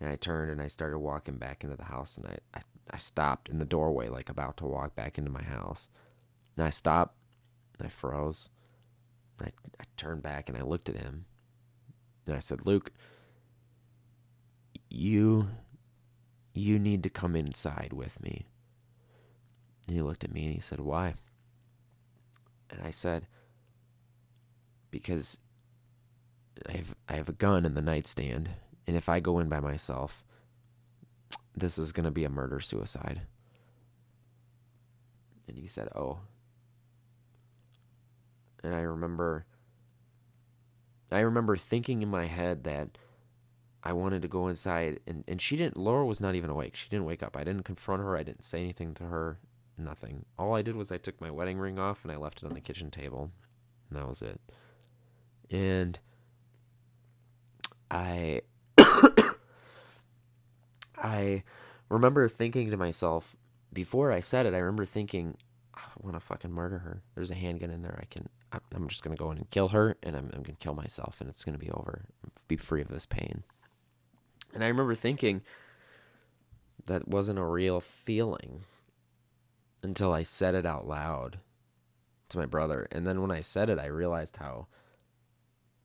[0.00, 2.96] And I turned and I started walking back into the house and I, I, I
[2.96, 5.88] stopped in the doorway like about to walk back into my house.
[6.56, 7.16] And I stopped
[7.78, 8.50] and I froze.
[9.40, 11.26] I, I turned back and I looked at him.
[12.26, 12.92] And I said, Luke,
[14.88, 15.48] you
[16.54, 18.46] you need to come inside with me.
[19.86, 21.14] And he looked at me and he said, Why?
[22.70, 23.26] And I said,
[24.90, 25.40] Because
[26.68, 28.50] I have I have a gun in the nightstand,
[28.86, 30.24] and if I go in by myself,
[31.56, 33.22] this is gonna be a murder suicide.
[35.48, 36.20] And he said, Oh.
[38.62, 39.44] And I remember
[41.14, 42.98] I remember thinking in my head that
[43.82, 45.76] I wanted to go inside, and, and she didn't.
[45.76, 46.74] Laura was not even awake.
[46.74, 47.36] She didn't wake up.
[47.36, 48.16] I didn't confront her.
[48.16, 49.38] I didn't say anything to her.
[49.76, 50.24] Nothing.
[50.38, 52.54] All I did was I took my wedding ring off and I left it on
[52.54, 53.30] the kitchen table.
[53.90, 54.40] And that was it.
[55.50, 55.98] And
[57.90, 58.42] I.
[61.04, 61.44] I
[61.88, 63.36] remember thinking to myself,
[63.72, 65.36] before I said it, I remember thinking,
[65.76, 67.02] ah, I want to fucking murder her.
[67.14, 67.98] There's a handgun in there.
[68.00, 68.28] I can.
[68.72, 71.28] I'm just gonna go in and kill her, and I'm, I'm gonna kill myself, and
[71.28, 72.02] it's gonna be over.
[72.48, 73.42] Be free of this pain.
[74.54, 75.42] And I remember thinking
[76.86, 78.62] that wasn't a real feeling
[79.82, 81.40] until I said it out loud
[82.28, 82.86] to my brother.
[82.92, 84.68] And then when I said it, I realized how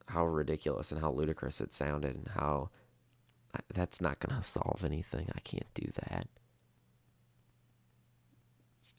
[0.07, 2.69] how ridiculous and how ludicrous it sounded and how
[3.73, 5.29] that's not going to solve anything.
[5.35, 6.27] I can't do that.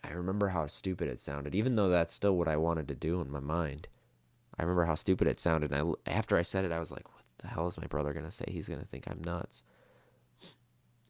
[0.03, 3.21] I remember how stupid it sounded, even though that's still what I wanted to do
[3.21, 3.89] in my mind.
[4.59, 5.73] I remember how stupid it sounded.
[5.73, 8.13] And I, after I said it, I was like, what the hell is my brother
[8.13, 8.47] going to say?
[8.49, 9.63] He's going to think I'm nuts.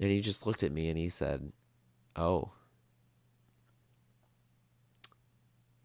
[0.01, 1.53] And he just looked at me and he said,
[2.16, 2.53] Oh.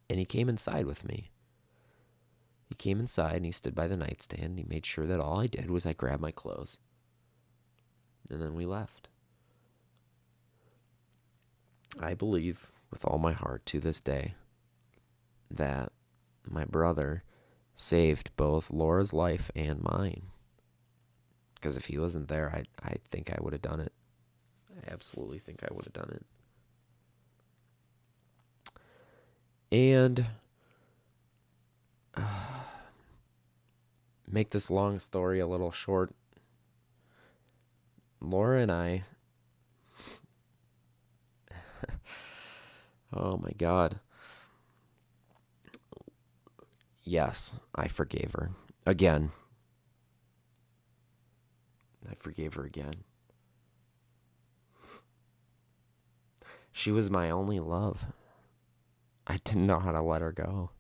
[0.10, 1.32] And he came inside with me.
[2.70, 4.44] He came inside and he stood by the nightstand.
[4.44, 6.80] And he made sure that all I did was I grabbed my clothes.
[8.30, 9.08] And then we left.
[12.00, 14.36] I believe with all my heart to this day
[15.50, 15.92] that
[16.46, 17.24] my brother
[17.76, 20.24] saved both Laura's life and mine.
[21.56, 23.94] Because if he wasn't there, I I think I would have done it.
[24.76, 26.26] I absolutely think I would have done it.
[29.72, 30.28] And
[32.16, 32.22] uh,
[34.28, 36.14] make this long story a little short.
[38.30, 39.04] Laura and I.
[43.14, 44.00] oh my God.
[47.04, 48.52] Yes, I forgave her.
[48.86, 49.32] Again,
[52.10, 52.94] I forgave her again.
[56.72, 58.08] She was my only love.
[59.28, 60.72] I didn't know how to let her go.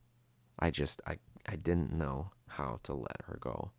[0.60, 3.72] I just I I didn't know how to let her go.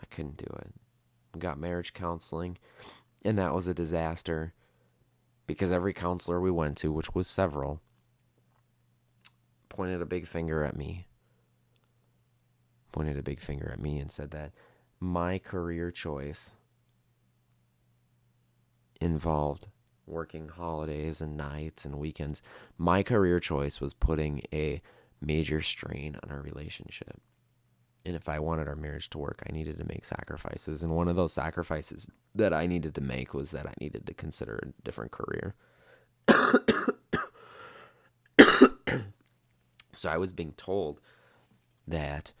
[0.00, 0.74] I couldn't do it.
[1.38, 2.58] Got marriage counseling,
[3.24, 4.52] and that was a disaster
[5.46, 7.80] because every counselor we went to, which was several,
[9.68, 11.06] pointed a big finger at me.
[12.92, 14.52] Pointed a big finger at me and said that
[15.00, 16.52] my career choice
[19.00, 19.66] involved
[20.06, 22.42] working holidays and nights and weekends.
[22.78, 24.80] My career choice was putting a
[25.20, 27.20] major strain on our relationship.
[28.04, 30.82] And if I wanted our marriage to work, I needed to make sacrifices.
[30.82, 34.14] And one of those sacrifices that I needed to make was that I needed to
[34.14, 35.54] consider a different career.
[39.92, 41.00] so I was being told
[41.86, 42.32] that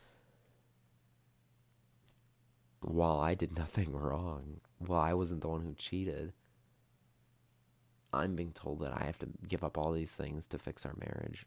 [2.80, 6.32] while I did nothing wrong, while I wasn't the one who cheated,
[8.12, 10.94] I'm being told that I have to give up all these things to fix our
[10.98, 11.46] marriage.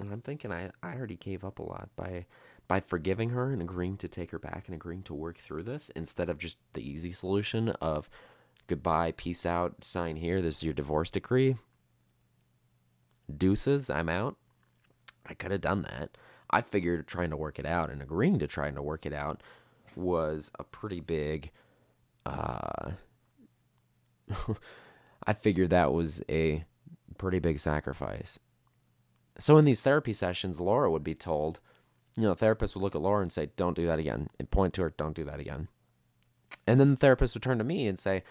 [0.00, 2.26] And I'm thinking I, I already gave up a lot by
[2.66, 5.90] by forgiving her and agreeing to take her back and agreeing to work through this
[5.90, 8.08] instead of just the easy solution of
[8.66, 11.56] goodbye, peace out, sign here, this is your divorce decree.
[13.34, 14.36] Deuces, I'm out.
[15.26, 16.16] I could have done that.
[16.50, 19.42] I figured trying to work it out and agreeing to trying to work it out
[19.96, 21.50] was a pretty big
[22.26, 22.92] uh
[25.26, 26.64] I figured that was a
[27.18, 28.38] pretty big sacrifice.
[29.38, 31.60] So in these therapy sessions, Laura would be told,
[32.16, 34.50] you know, the therapist would look at Laura and say, "Don't do that again," and
[34.50, 35.68] point to her, "Don't do that again."
[36.66, 38.22] And then the therapist would turn to me and say,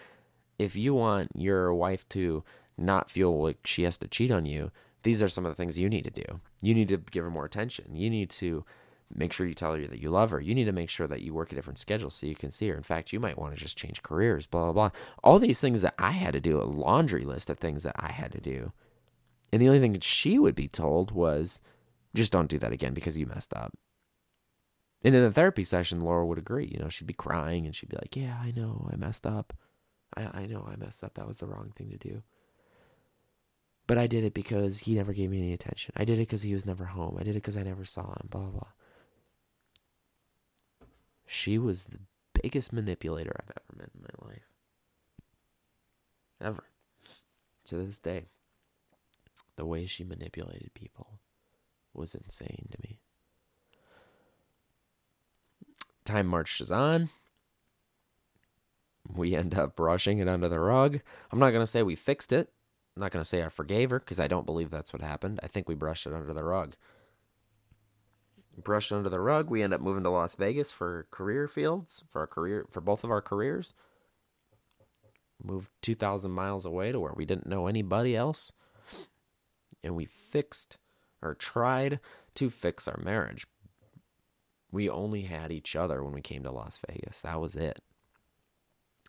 [0.58, 2.42] "If you want your wife to
[2.76, 4.70] not feel like she has to cheat on you,
[5.02, 6.40] these are some of the things you need to do.
[6.62, 7.94] You need to give her more attention.
[7.94, 8.64] You need to
[9.14, 10.40] make sure you tell her that you love her.
[10.40, 12.68] You need to make sure that you work a different schedule so you can see
[12.68, 12.76] her.
[12.76, 14.90] In fact, you might want to just change careers, blah, blah, blah.
[15.22, 18.10] All these things that I had to do, a laundry list of things that I
[18.10, 18.72] had to do.
[19.54, 21.60] And the only thing that she would be told was
[22.12, 23.72] just don't do that again because you messed up.
[25.04, 26.68] And in the therapy session, Laura would agree.
[26.72, 29.52] You know, she'd be crying and she'd be like, Yeah, I know, I messed up.
[30.16, 31.14] I, I know I messed up.
[31.14, 32.24] That was the wrong thing to do.
[33.86, 35.94] But I did it because he never gave me any attention.
[35.96, 37.16] I did it because he was never home.
[37.16, 38.72] I did it because I never saw him, blah, blah, blah.
[41.26, 42.00] She was the
[42.42, 44.48] biggest manipulator I've ever met in my life.
[46.40, 46.64] Ever.
[47.66, 48.24] To this day.
[49.56, 51.20] The way she manipulated people
[51.92, 52.98] was insane to me.
[56.04, 57.08] Time marches on.
[59.08, 61.00] We end up brushing it under the rug.
[61.30, 62.50] I'm not going to say we fixed it.
[62.96, 65.40] I'm not going to say I forgave her because I don't believe that's what happened.
[65.42, 66.74] I think we brushed it under the rug.
[68.62, 69.50] Brushed under the rug.
[69.50, 73.02] We end up moving to Las Vegas for career fields for our career for both
[73.02, 73.74] of our careers.
[75.42, 78.52] Moved 2,000 miles away to where we didn't know anybody else,
[79.84, 80.78] and we fixed
[81.22, 82.00] or tried
[82.34, 83.46] to fix our marriage.
[84.72, 87.20] We only had each other when we came to Las Vegas.
[87.20, 87.80] That was it.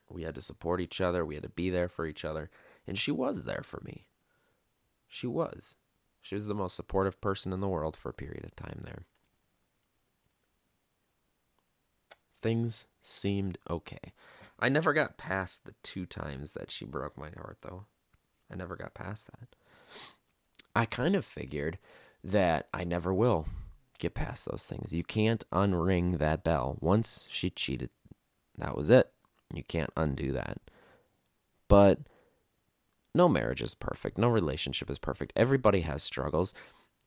[0.10, 1.26] We had to support each other.
[1.26, 2.52] We had to be there for each other.
[2.86, 4.06] And she was there for me.
[5.08, 5.78] She was.
[6.22, 9.06] She was the most supportive person in the world for a period of time there.
[12.42, 14.14] Things seemed okay.
[14.60, 17.86] I never got past the two times that she broke my heart, though.
[18.52, 19.56] I never got past that.
[20.76, 21.78] I kind of figured
[22.24, 23.48] that I never will
[24.00, 24.92] get past those things.
[24.94, 26.78] You can't unring that bell.
[26.82, 27.90] Once she cheated,
[28.58, 29.12] that was it.
[29.54, 30.60] You can't undo that.
[31.68, 32.00] But
[33.14, 34.18] no marriage is perfect.
[34.18, 35.34] No relationship is perfect.
[35.36, 36.54] Everybody has struggles.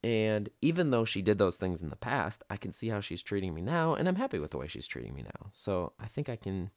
[0.03, 3.23] And even though she did those things in the past, I can see how she's
[3.23, 5.51] treating me now, and I'm happy with the way she's treating me now.
[5.53, 6.71] So I think I can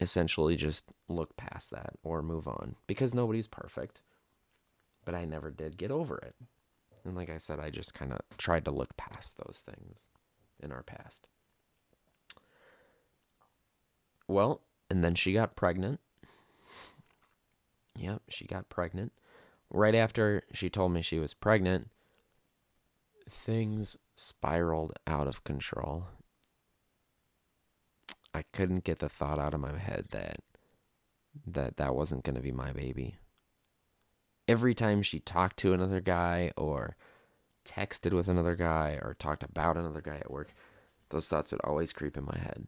[0.00, 4.02] essentially just look past that or move on because nobody's perfect.
[5.04, 6.34] But I never did get over it.
[7.04, 10.08] And like I said, I just kind of tried to look past those things
[10.60, 11.26] in our past.
[14.28, 16.00] Well, and then she got pregnant
[18.00, 19.12] Yep, she got pregnant.
[19.68, 21.90] Right after she told me she was pregnant,
[23.28, 26.06] things spiraled out of control.
[28.34, 30.40] I couldn't get the thought out of my head that
[31.46, 33.16] that that wasn't going to be my baby.
[34.48, 36.96] Every time she talked to another guy or
[37.64, 40.52] texted with another guy or talked about another guy at work,
[41.10, 42.66] those thoughts would always creep in my head.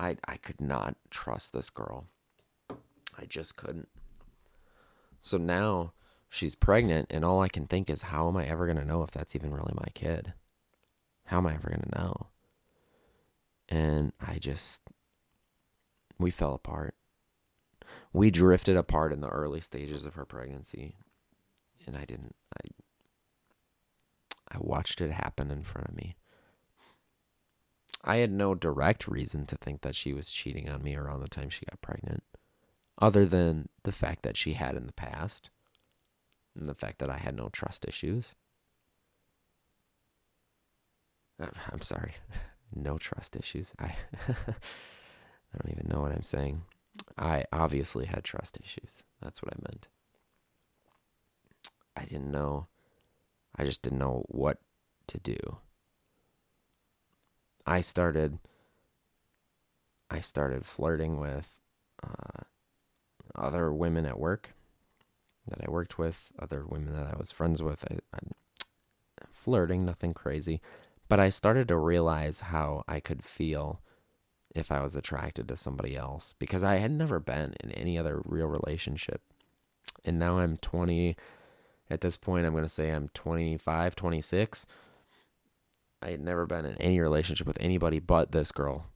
[0.00, 2.06] I I could not trust this girl.
[2.70, 3.88] I just couldn't.
[5.20, 5.92] So now
[6.28, 9.02] she's pregnant, and all I can think is, how am I ever going to know
[9.02, 10.32] if that's even really my kid?
[11.26, 12.26] How am I ever going to know?
[13.68, 14.80] And I just,
[16.18, 16.94] we fell apart.
[18.12, 20.96] We drifted apart in the early stages of her pregnancy,
[21.86, 22.68] and I didn't, I,
[24.54, 26.16] I watched it happen in front of me.
[28.04, 31.28] I had no direct reason to think that she was cheating on me around the
[31.28, 32.22] time she got pregnant
[32.98, 35.50] other than the fact that she had in the past
[36.56, 38.34] and the fact that I had no trust issues.
[41.40, 42.12] I'm sorry,
[42.74, 43.72] no trust issues.
[43.78, 43.94] I
[44.28, 46.62] I don't even know what I'm saying.
[47.16, 49.04] I obviously had trust issues.
[49.20, 49.88] That's what I meant.
[51.96, 52.66] I didn't know.
[53.56, 54.58] I just didn't know what
[55.08, 55.58] to do.
[57.66, 58.38] I started
[60.10, 61.48] I started flirting with
[62.02, 62.42] uh,
[63.34, 64.54] other women at work
[65.46, 67.84] that I worked with, other women that I was friends with.
[67.90, 68.18] I,
[69.30, 70.60] flirting, nothing crazy.
[71.08, 73.80] But I started to realize how I could feel
[74.54, 78.20] if I was attracted to somebody else because I had never been in any other
[78.24, 79.22] real relationship.
[80.04, 81.16] And now I'm 20.
[81.90, 84.66] At this point, I'm going to say I'm 25, 26.
[86.00, 88.86] I had never been in any relationship with anybody but this girl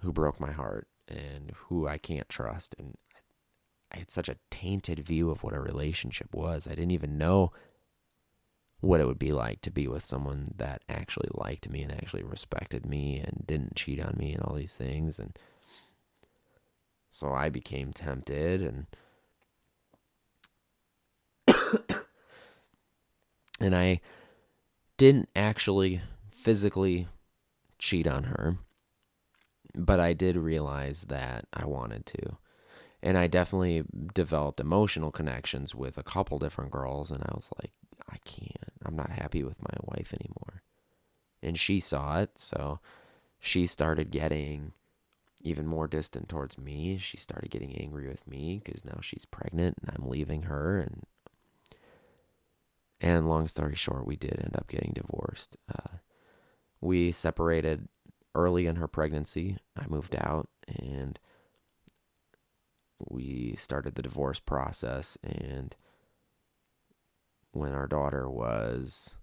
[0.00, 2.74] who broke my heart and who I can't trust.
[2.78, 2.96] And
[3.92, 6.66] I had such a tainted view of what a relationship was.
[6.66, 7.52] I didn't even know
[8.84, 12.22] what it would be like to be with someone that actually liked me and actually
[12.22, 15.18] respected me and didn't cheat on me and all these things.
[15.18, 15.38] And
[17.10, 18.86] so I became tempted and
[23.60, 24.00] and I
[24.96, 27.08] didn't actually physically
[27.78, 28.58] cheat on her
[29.74, 32.36] but I did realize that I wanted to.
[33.02, 37.72] And I definitely developed emotional connections with a couple different girls and I was like
[38.10, 38.72] I can't.
[38.84, 40.62] I'm not happy with my wife anymore.
[41.42, 42.80] And she saw it, so
[43.38, 44.72] she started getting
[45.42, 46.96] even more distant towards me.
[46.98, 51.02] She started getting angry with me because now she's pregnant and I'm leaving her and
[53.00, 55.58] and long story short, we did end up getting divorced.
[55.70, 55.98] Uh,
[56.80, 57.88] we separated
[58.34, 59.58] early in her pregnancy.
[59.76, 61.18] I moved out and
[62.98, 65.76] we started the divorce process and
[67.54, 69.14] when our daughter was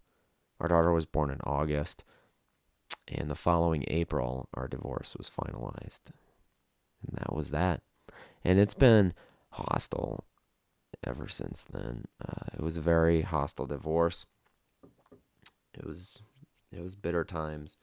[0.59, 2.03] our daughter was born in August
[3.07, 6.11] and the following April our divorce was finalized.
[7.07, 7.81] And that was that.
[8.43, 9.13] And it's been
[9.51, 10.25] hostile
[11.05, 12.05] ever since then.
[12.23, 14.25] Uh, it was a very hostile divorce.
[15.73, 16.21] It was
[16.71, 17.77] it was bitter times.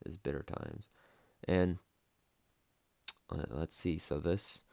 [0.00, 0.88] It was bitter times.
[1.46, 1.78] And
[3.30, 3.98] uh, let's see.
[3.98, 4.64] So this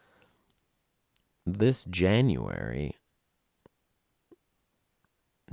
[1.45, 2.95] this January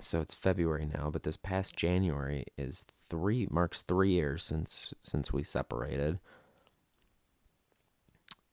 [0.00, 5.32] so it's February now, but this past January is three marks three years since since
[5.32, 6.18] we separated.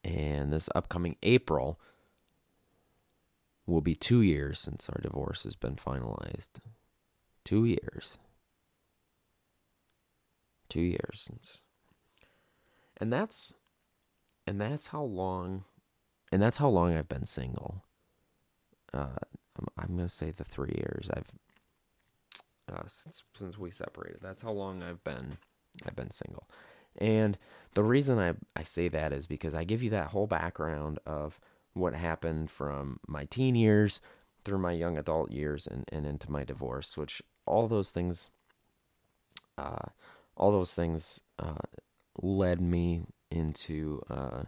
[0.03, 1.79] And this upcoming April
[3.65, 6.59] will be two years since our divorce has been finalized.
[7.43, 8.17] Two years.
[10.69, 11.61] Two years since.
[12.97, 13.53] And that's
[14.47, 15.63] and that's how long
[16.31, 17.83] and that's how long I've been single.
[18.93, 19.15] Uh,
[19.77, 21.31] I'm, gonna say the three years I've
[22.71, 24.19] uh, since since we separated.
[24.21, 25.37] That's how long I've been
[25.85, 26.47] I've been single,
[26.97, 27.37] and
[27.73, 31.39] the reason I I say that is because I give you that whole background of
[31.73, 34.01] what happened from my teen years
[34.45, 38.29] through my young adult years and, and into my divorce, which all those things,
[39.57, 39.89] uh,
[40.37, 41.65] all those things uh,
[42.21, 44.43] led me into uh,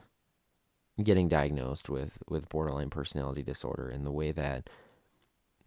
[1.04, 4.70] getting diagnosed with with borderline personality disorder and the way that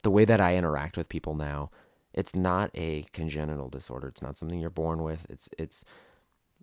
[0.01, 1.71] the way that I interact with people now,
[2.13, 4.09] it's not a congenital disorder.
[4.09, 5.27] It's not something you're born with.
[5.29, 5.85] It's it's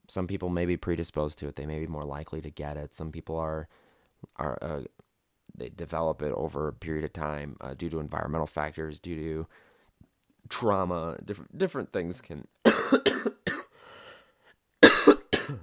[0.07, 1.55] some people may be predisposed to it.
[1.55, 2.93] They may be more likely to get it.
[2.93, 3.67] Some people are
[4.35, 4.81] are uh,
[5.55, 9.47] they develop it over a period of time uh, due to environmental factors, due to
[10.49, 11.17] trauma.
[11.23, 12.47] Different different things can.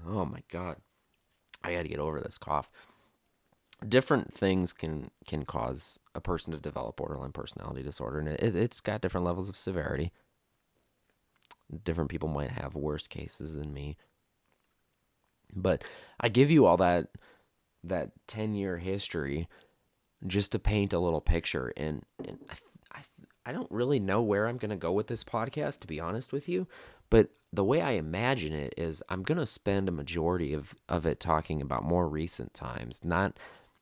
[0.07, 0.77] oh my god,
[1.63, 2.71] I got to get over this cough
[3.89, 8.81] different things can can cause a person to develop borderline personality disorder and it, it's
[8.81, 10.13] got different levels of severity.
[11.85, 13.97] Different people might have worse cases than me.
[15.55, 15.85] But
[16.21, 17.09] i give you all that
[17.85, 19.49] that 10 year history
[20.27, 23.01] just to paint a little picture and, and I, I,
[23.47, 26.33] I don't really know where i'm going to go with this podcast to be honest
[26.33, 26.67] with you
[27.11, 31.05] but the way i imagine it is i'm going to spend a majority of, of
[31.05, 33.37] it talking about more recent times not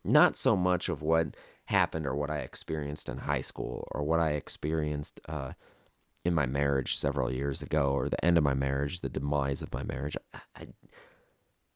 [0.05, 1.37] not so much of what
[1.67, 5.53] happened or what I experienced in high school or what I experienced uh,
[6.25, 9.73] in my marriage several years ago or the end of my marriage, the demise of
[9.73, 10.17] my marriage.
[10.33, 10.67] I, I,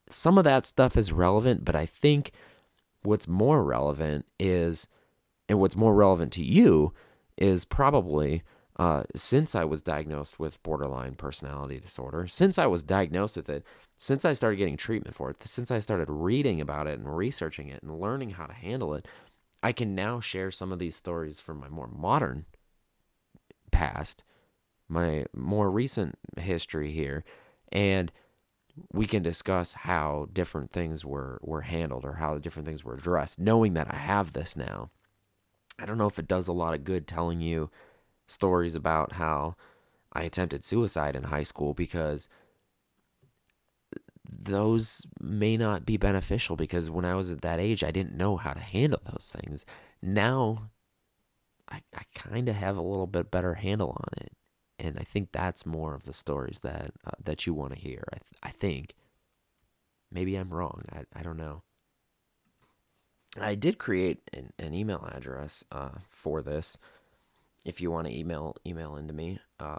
[0.09, 2.33] some of that stuff is relevant, but I think
[3.03, 4.87] what's more relevant is,
[5.49, 6.93] and what's more relevant to you
[7.37, 8.43] is probably
[8.79, 13.65] uh, since I was diagnosed with borderline personality disorder, since I was diagnosed with it,
[13.97, 17.69] since I started getting treatment for it, since I started reading about it and researching
[17.69, 19.09] it and learning how to handle it,
[19.63, 22.45] I can now share some of these stories from my more modern
[23.71, 24.23] past,
[24.89, 27.25] my more recent history here,
[27.73, 28.13] and
[28.93, 33.39] we can discuss how different things were were handled or how different things were addressed,
[33.39, 34.91] knowing that I have this now.
[35.79, 37.71] I don't know if it does a lot of good telling you
[38.27, 39.57] stories about how
[40.13, 42.29] I attempted suicide in high school because
[44.29, 48.37] those may not be beneficial because when I was at that age, I didn't know
[48.37, 49.65] how to handle those things.
[50.03, 50.71] Now,
[51.69, 54.33] I, I kind of have a little bit better handle on it.
[54.79, 58.05] And I think that's more of the stories that uh, that you want to hear.
[58.13, 58.95] I, th- I think.
[60.13, 60.83] Maybe I'm wrong.
[60.93, 61.63] I, I don't know.
[63.41, 66.79] I did create an, an email address uh, for this
[67.67, 69.41] if you want to email email into me.
[69.61, 69.77] Uh,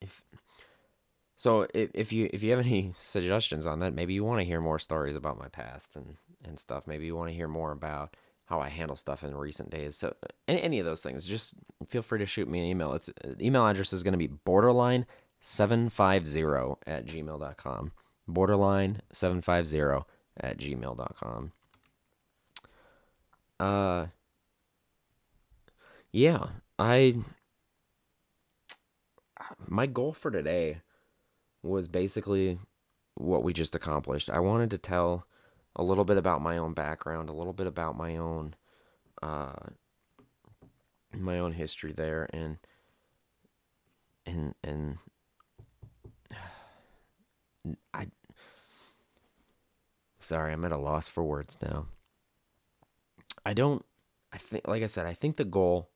[0.00, 0.22] if
[1.36, 4.46] so, if, if you if you have any suggestions on that, maybe you want to
[4.46, 6.86] hear more stories about my past and and stuff.
[6.86, 9.96] Maybe you want to hear more about how I handle stuff in recent days.
[9.96, 10.16] So
[10.48, 11.54] any, any of those things, just
[11.86, 12.94] feel free to shoot me an email.
[12.94, 17.92] It's email address is going to be borderline750 at gmail.com.
[18.28, 20.04] Borderline750
[20.40, 21.52] at gmail.com.
[23.60, 24.06] Uh,
[26.12, 26.46] yeah,
[26.78, 27.16] I,
[29.66, 30.82] my goal for today
[31.62, 32.58] was basically
[33.14, 34.28] what we just accomplished.
[34.30, 35.26] I wanted to tell
[35.74, 38.54] a little bit about my own background, a little bit about my own
[39.22, 39.52] uh,
[41.16, 42.58] my own history there, and
[44.26, 44.98] and and
[47.94, 48.08] I.
[50.18, 51.86] Sorry, I'm at a loss for words now.
[53.44, 53.84] I don't.
[54.32, 55.91] I think, like I said, I think the goal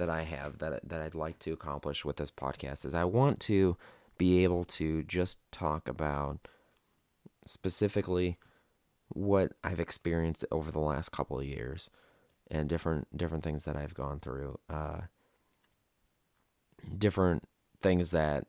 [0.00, 3.38] that I have that that I'd like to accomplish with this podcast is I want
[3.40, 3.76] to
[4.18, 6.48] be able to just talk about
[7.46, 8.38] specifically
[9.08, 11.90] what I've experienced over the last couple of years
[12.50, 15.02] and different different things that I've gone through uh,
[16.96, 17.44] different
[17.82, 18.46] things that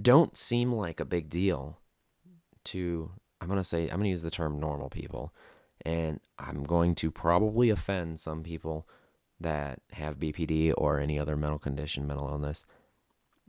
[0.00, 1.78] don't seem like a big deal
[2.64, 3.10] to
[3.42, 5.34] I'm to say I'm to use the term normal people.
[5.84, 8.86] And I'm going to probably offend some people
[9.42, 12.64] that have BPD or any other mental condition, mental illness.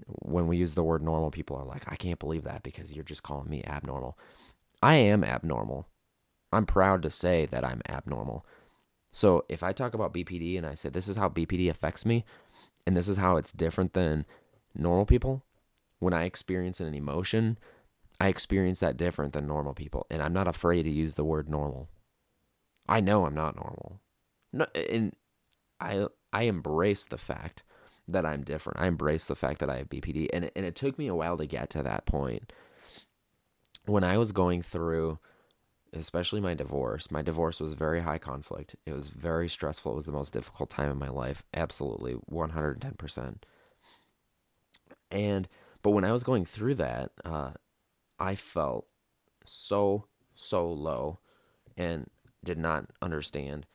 [0.06, 3.04] When we use the word normal, people are like, I can't believe that because you're
[3.04, 4.18] just calling me abnormal.
[4.82, 5.88] I am abnormal.
[6.52, 8.46] I'm proud to say that I'm abnormal.
[9.12, 12.26] So if I talk about BPD and I say this is how BPD affects me
[12.86, 14.26] and this is how it's different than
[14.76, 15.44] normal people,
[16.00, 17.58] when I experience an emotion,
[18.20, 21.48] I experience that different than normal people and I'm not afraid to use the word
[21.48, 21.89] normal.
[22.88, 24.02] I know I'm not normal.
[24.52, 25.16] No, and
[25.84, 27.64] I I embrace the fact
[28.08, 28.80] that I'm different.
[28.80, 31.38] I embrace the fact that I have BPD and and it took me a while
[31.38, 32.52] to get to that point
[33.86, 35.20] when I was going through,
[35.92, 38.76] especially my divorce, my divorce was very high conflict.
[38.86, 39.92] It was very stressful.
[39.92, 41.44] It was the most difficult time in my life.
[41.54, 43.44] Absolutely, 110%.
[45.12, 45.48] And,
[45.82, 47.52] but when I was going through that, uh,
[48.20, 48.88] I felt
[49.46, 51.20] so, so low
[51.78, 52.10] and
[52.44, 53.66] did not understand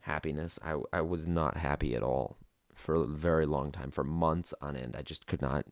[0.00, 0.58] happiness.
[0.62, 2.36] I, I was not happy at all
[2.74, 4.96] for a very long time, for months on end.
[4.96, 5.66] I just could not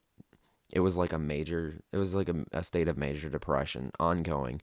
[0.73, 4.61] it was like a major it was like a, a, state of major depression ongoing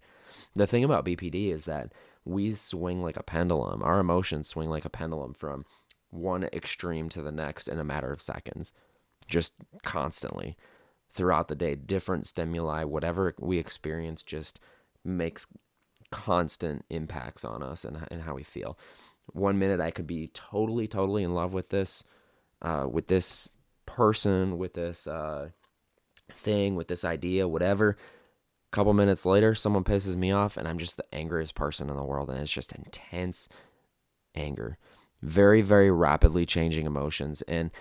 [0.53, 1.91] the thing about bpd is that
[2.23, 5.65] we swing like a pendulum our emotions swing like a pendulum from
[6.09, 8.71] one extreme to the next in a matter of seconds
[9.27, 9.53] just
[9.83, 10.55] constantly
[11.11, 14.59] throughout the day different stimuli whatever we experience just
[15.03, 15.47] makes
[16.11, 18.77] constant impacts on us and, and how we feel
[19.33, 22.03] one minute i could be totally totally in love with this
[22.61, 23.49] uh, with this
[23.85, 25.49] person with this uh,
[26.31, 27.97] thing, with this idea, whatever.
[28.71, 31.95] A couple minutes later, someone pisses me off, and I'm just the angriest person in
[31.95, 32.29] the world.
[32.29, 33.47] And it's just intense
[34.33, 34.77] anger,
[35.21, 37.41] very, very rapidly changing emotions.
[37.43, 37.71] And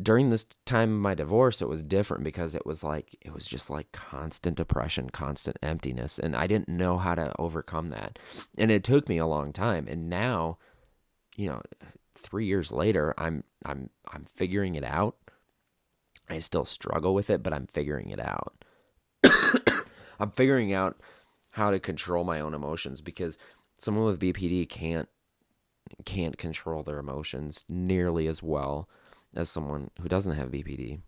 [0.00, 3.46] during this time of my divorce, it was different because it was like, it was
[3.46, 6.18] just like constant depression, constant emptiness.
[6.18, 8.18] And I didn't know how to overcome that.
[8.56, 9.86] And it took me a long time.
[9.88, 10.58] And now,
[11.36, 11.62] you know,
[12.14, 15.16] three years later, I'm, I'm, I'm figuring it out
[16.30, 18.64] I still struggle with it, but I'm figuring it out.
[20.20, 21.00] I'm figuring out
[21.52, 23.38] how to control my own emotions because
[23.78, 25.08] someone with BPD can't
[26.04, 28.90] can't control their emotions nearly as well
[29.34, 31.00] as someone who doesn't have BPD.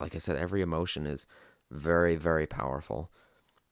[0.00, 1.26] Like I said, every emotion is
[1.70, 3.10] very very powerful,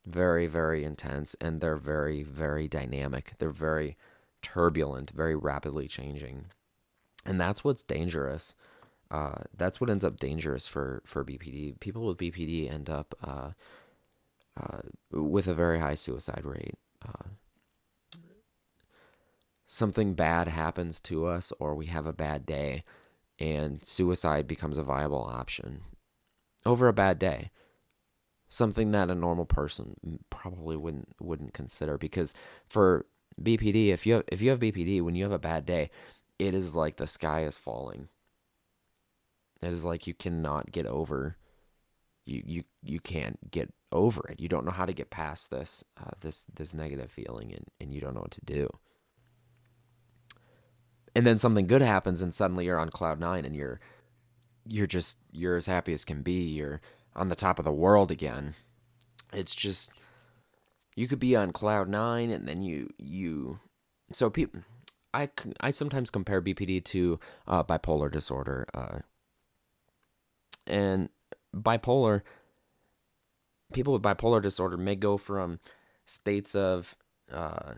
[0.06, 3.34] very very intense and they're very very dynamic.
[3.38, 3.96] They're very
[4.40, 6.46] turbulent, very rapidly changing.
[7.24, 8.54] And that's what's dangerous
[9.12, 11.78] uh, that's what ends up dangerous for for BPD.
[11.80, 13.50] People with BPD end up uh,
[14.58, 16.78] uh, with a very high suicide rate.
[19.72, 22.84] Something bad happens to us, or we have a bad day,
[23.38, 25.80] and suicide becomes a viable option
[26.66, 27.50] over a bad day.
[28.48, 32.34] Something that a normal person probably wouldn't wouldn't consider because
[32.66, 33.06] for
[33.40, 35.90] BPD, if you have, if you have BPD, when you have a bad day,
[36.38, 38.08] it is like the sky is falling
[39.62, 41.36] it is like you cannot get over.
[42.24, 44.40] You you you can't get over it.
[44.40, 47.94] You don't know how to get past this uh, this this negative feeling, and and
[47.94, 48.68] you don't know what to do.
[51.14, 53.80] And then something good happens, and suddenly you're on cloud nine, and you're
[54.66, 56.42] you're just you're as happy as can be.
[56.44, 56.80] You're
[57.14, 58.54] on the top of the world again.
[59.32, 59.92] It's just
[60.94, 63.60] you could be on cloud nine, and then you you
[64.12, 64.62] so people.
[65.14, 65.28] I,
[65.60, 68.66] I sometimes compare BPD to uh, bipolar disorder.
[68.72, 69.00] Uh,
[70.66, 71.10] and
[71.54, 72.22] bipolar,
[73.74, 75.60] people with bipolar disorder may go from
[76.06, 76.96] states of
[77.30, 77.74] uh,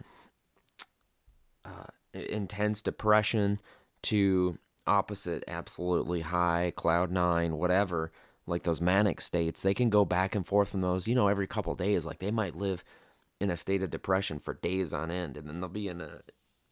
[1.65, 3.61] uh, intense depression
[4.03, 8.13] to opposite absolutely high cloud nine whatever
[8.47, 11.47] like those manic states they can go back and forth from those you know every
[11.47, 12.85] couple days like they might live
[13.41, 16.21] in a state of depression for days on end and then they'll be in a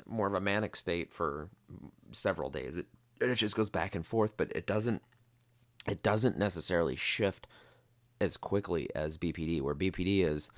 [0.07, 1.49] more of a manic state for
[2.11, 2.77] several days.
[2.77, 2.87] It,
[3.21, 5.03] it just goes back and forth but it doesn't
[5.87, 7.47] it doesn't necessarily shift
[8.21, 10.51] as quickly as bpd where bpd is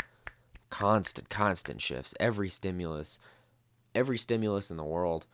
[0.70, 2.14] constant constant shifts.
[2.18, 3.20] Every stimulus
[3.94, 5.26] every stimulus in the world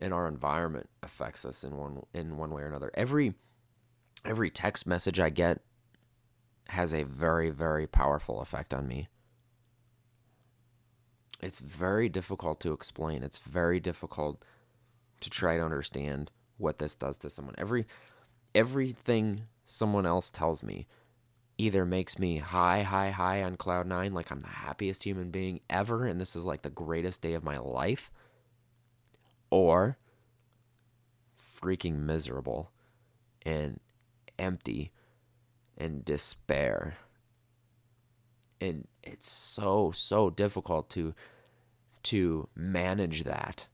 [0.00, 2.90] in our environment affects us in one in one way or another.
[2.94, 3.34] Every
[4.24, 5.60] every text message I get
[6.68, 9.08] has a very very powerful effect on me.
[11.40, 13.22] It's very difficult to explain.
[13.22, 14.44] It's very difficult
[15.20, 17.54] to try to understand what this does to someone.
[17.58, 17.86] Every
[18.54, 20.86] everything someone else tells me
[21.58, 25.60] either makes me high, high, high on cloud nine, like I'm the happiest human being
[25.70, 28.10] ever, and this is like the greatest day of my life,
[29.50, 29.98] or
[31.38, 32.70] freaking miserable
[33.42, 33.80] and
[34.38, 34.92] empty
[35.78, 36.96] and despair.
[38.60, 41.14] And it's so, so difficult to
[42.04, 43.66] to manage that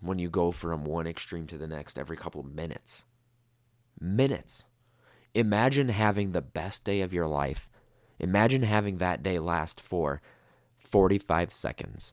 [0.00, 3.04] when you go from one extreme to the next every couple of minutes.
[4.00, 4.64] Minutes.
[5.34, 7.68] Imagine having the best day of your life.
[8.18, 10.20] Imagine having that day last for
[10.76, 12.12] 45 seconds.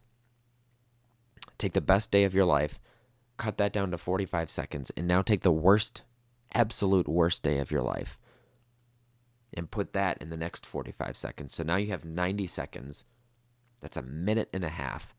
[1.58, 2.80] Take the best day of your life,
[3.38, 6.04] cut that down to 45 seconds, and now take the worst,
[6.54, 8.18] absolute worst day of your life
[9.54, 11.54] and put that in the next 45 seconds.
[11.54, 13.06] So now you have 90 seconds.
[13.82, 15.16] That's a minute and a half.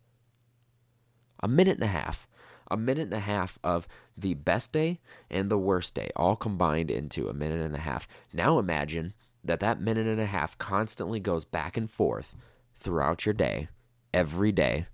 [1.43, 2.29] A minute and a half
[2.71, 5.01] a minute and a half of the best day
[5.31, 8.07] and the worst day, all combined into a minute and a half.
[8.33, 12.35] Now imagine that that minute and a half constantly goes back and forth
[12.77, 13.69] throughout your day,
[14.13, 14.87] every day,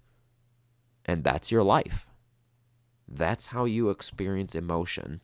[1.04, 2.06] and that's your life.
[3.08, 5.20] That's how you experience emotion.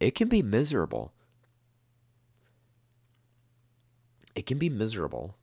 [0.00, 1.12] It can be miserable.
[4.34, 5.36] It can be miserable.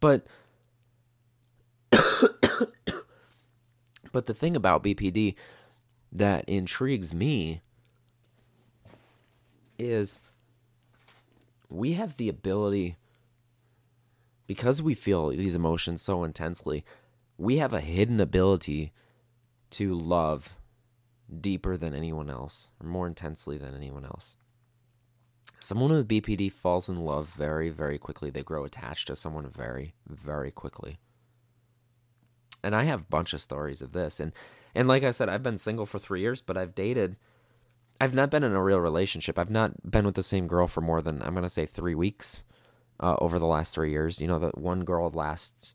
[0.00, 0.26] But
[4.12, 5.34] But the thing about BPD
[6.12, 7.60] that intrigues me
[9.78, 10.20] is
[11.68, 12.96] we have the ability,
[14.46, 16.84] because we feel these emotions so intensely,
[17.36, 18.92] we have a hidden ability
[19.70, 20.56] to love
[21.40, 24.36] deeper than anyone else, or more intensely than anyone else.
[25.60, 28.30] Someone with BPD falls in love very, very quickly.
[28.30, 30.98] They grow attached to someone very, very quickly
[32.62, 34.20] and I have a bunch of stories of this.
[34.20, 34.32] And
[34.74, 37.16] and like I said, I've been single for three years, but I've dated.
[38.00, 39.38] I've not been in a real relationship.
[39.38, 42.44] I've not been with the same girl for more than I'm gonna say three weeks
[43.00, 44.20] uh, over the last three years.
[44.20, 45.74] You know, that one girl lasts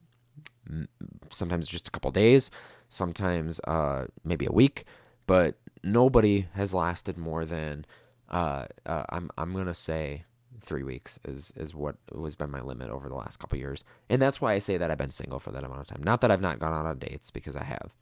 [1.31, 2.49] sometimes just a couple days,
[2.89, 4.85] sometimes uh, maybe a week,
[5.27, 7.85] but nobody has lasted more than
[8.29, 10.23] uh, uh I'm I'm gonna say
[10.63, 14.21] three weeks is is what has been my limit over the last couple years, and
[14.21, 16.03] that's why I say that I've been single for that amount of time.
[16.03, 17.93] Not that I've not gone out on dates because I have,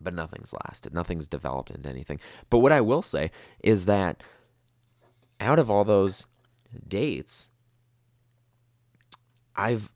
[0.00, 2.20] but nothing's lasted, nothing's developed into anything.
[2.50, 3.30] But what I will say
[3.62, 4.22] is that
[5.40, 6.26] out of all those
[6.86, 7.48] dates,
[9.56, 9.92] I've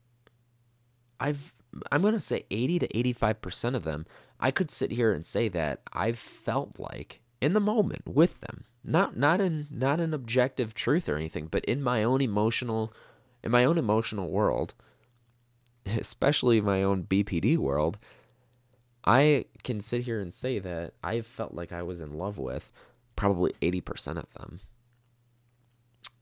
[1.21, 1.55] I've
[1.91, 4.07] I'm gonna say 80 to 85 percent of them.
[4.39, 8.65] I could sit here and say that I've felt like in the moment with them.
[8.87, 12.93] Not not in not an objective truth or anything but in my own emotional
[13.43, 14.75] in my own emotional world
[15.87, 17.99] especially my own bpd world
[19.05, 22.71] i can sit here and say that i felt like i was in love with
[23.17, 24.61] probably 80% of them.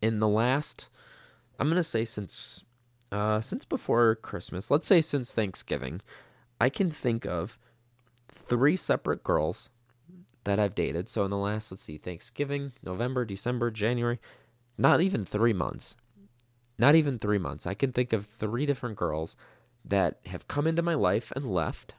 [0.00, 0.88] In the last
[1.58, 2.64] i'm going to say since
[3.12, 6.00] uh since before christmas let's say since thanksgiving
[6.60, 7.58] i can think of
[8.28, 9.70] three separate girls
[10.44, 11.08] that I've dated.
[11.08, 14.18] So in the last, let's see, Thanksgiving, November, December, January,
[14.78, 15.96] not even three months.
[16.78, 17.66] Not even three months.
[17.66, 19.36] I can think of three different girls
[19.84, 21.94] that have come into my life and left.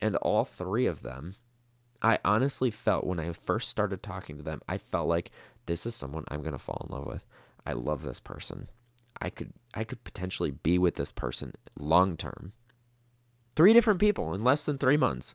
[0.00, 1.34] And all three of them,
[2.02, 5.30] I honestly felt when I first started talking to them, I felt like
[5.66, 7.26] this is someone I'm going to fall in love with.
[7.66, 8.68] I love this person.
[9.20, 12.52] I could I could potentially be with this person long term.
[13.54, 15.34] Three different people in less than 3 months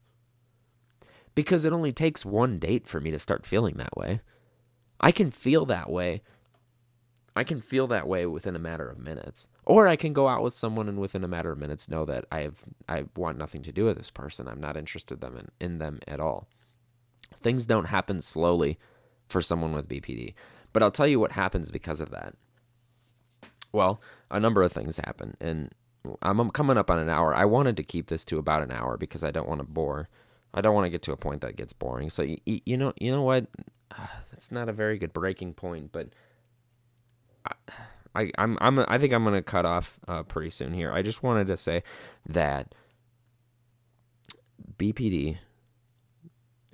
[1.36, 4.21] because it only takes one date for me to start feeling that way.
[4.99, 6.21] I can feel that way.
[7.36, 9.49] I can feel that way within a matter of minutes.
[9.65, 12.25] Or I can go out with someone and within a matter of minutes know that
[12.31, 14.47] I have I want nothing to do with this person.
[14.47, 16.47] I'm not interested them in, in them at all.
[17.43, 18.79] Things don't happen slowly
[19.27, 20.33] for someone with BPD.
[20.71, 22.36] But I'll tell you what happens because of that.
[23.73, 25.36] Well, a number of things happen.
[25.41, 25.73] And
[26.21, 27.36] I'm coming up on an hour.
[27.36, 30.07] I wanted to keep this to about an hour because I don't want to bore.
[30.56, 32.10] I don't want to get to a point that gets boring.
[32.10, 33.47] So you, you know, you know what?
[34.32, 36.10] That's not a very good breaking point, but
[37.45, 37.51] I,
[38.16, 40.91] I I'm I'm I think I'm gonna cut off uh, pretty soon here.
[40.91, 41.84] I just wanted to say
[42.28, 42.74] that
[44.78, 45.38] BPD,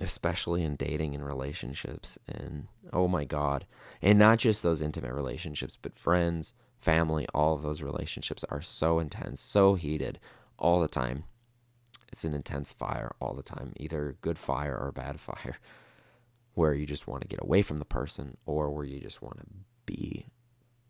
[0.00, 3.66] especially in dating and relationships, and oh my god,
[4.00, 9.00] and not just those intimate relationships, but friends, family, all of those relationships are so
[9.00, 10.20] intense, so heated
[10.60, 11.24] all the time.
[12.12, 15.56] It's an intense fire all the time, either good fire or bad fire,
[16.54, 19.38] where you just want to get away from the person or where you just want
[19.38, 19.46] to
[19.86, 20.26] be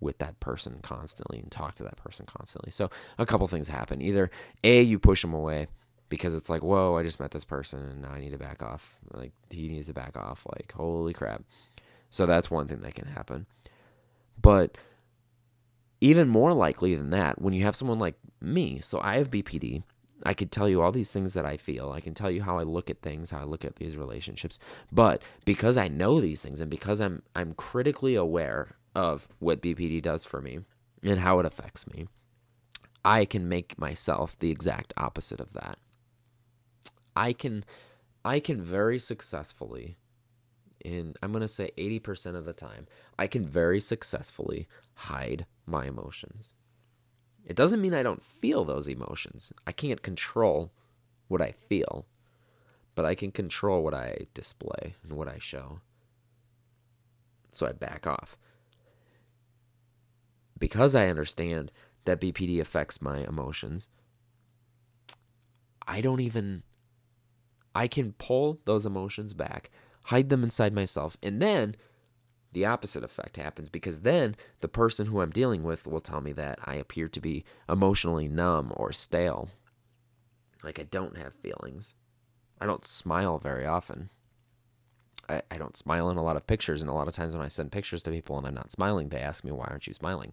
[0.01, 2.73] with that person constantly and talk to that person constantly.
[2.73, 4.03] So a couple things happen.
[4.03, 4.31] Either
[4.65, 5.69] A, you push them away
[6.09, 8.63] because it's like, whoa, I just met this person and now I need to back
[8.63, 8.99] off.
[9.15, 10.45] Like he needs to back off.
[10.53, 11.45] Like, holy crap.
[12.11, 13.47] So that's one thing that can happen.
[14.41, 14.77] But
[16.01, 19.85] even more likely than that, when you have someone like me, so I have BPD,
[20.25, 21.91] I could tell you all these things that I feel.
[21.91, 24.59] I can tell you how I look at things, how I look at these relationships.
[24.91, 30.03] But because I know these things and because I'm I'm critically aware of what BPD
[30.03, 30.61] does for me
[31.03, 32.07] and how it affects me,
[33.05, 35.79] I can make myself the exact opposite of that.
[37.17, 37.65] I can
[38.25, 39.97] I can very successfully
[40.85, 42.87] in I'm going to say 80% of the time,
[43.19, 46.55] I can very successfully hide my emotions.
[47.45, 49.53] It doesn't mean I don't feel those emotions.
[49.67, 50.73] I can't control
[51.29, 52.07] what I feel,
[52.95, 55.81] but I can control what I display and what I show.
[57.51, 58.37] So I back off
[60.63, 61.73] because I understand
[62.05, 63.89] that BPD affects my emotions,
[65.89, 66.63] I don't even
[67.75, 69.71] I can pull those emotions back,
[70.05, 71.75] hide them inside myself, and then
[72.53, 76.33] the opposite effect happens because then the person who I'm dealing with will tell me
[76.35, 79.49] that I appear to be emotionally numb or stale.
[80.63, 81.95] Like I don't have feelings.
[82.61, 84.11] I don't smile very often.
[85.29, 87.45] I, I don't smile in a lot of pictures, and a lot of times when
[87.45, 89.95] I send pictures to people and I'm not smiling, they ask me, Why aren't you
[89.95, 90.33] smiling?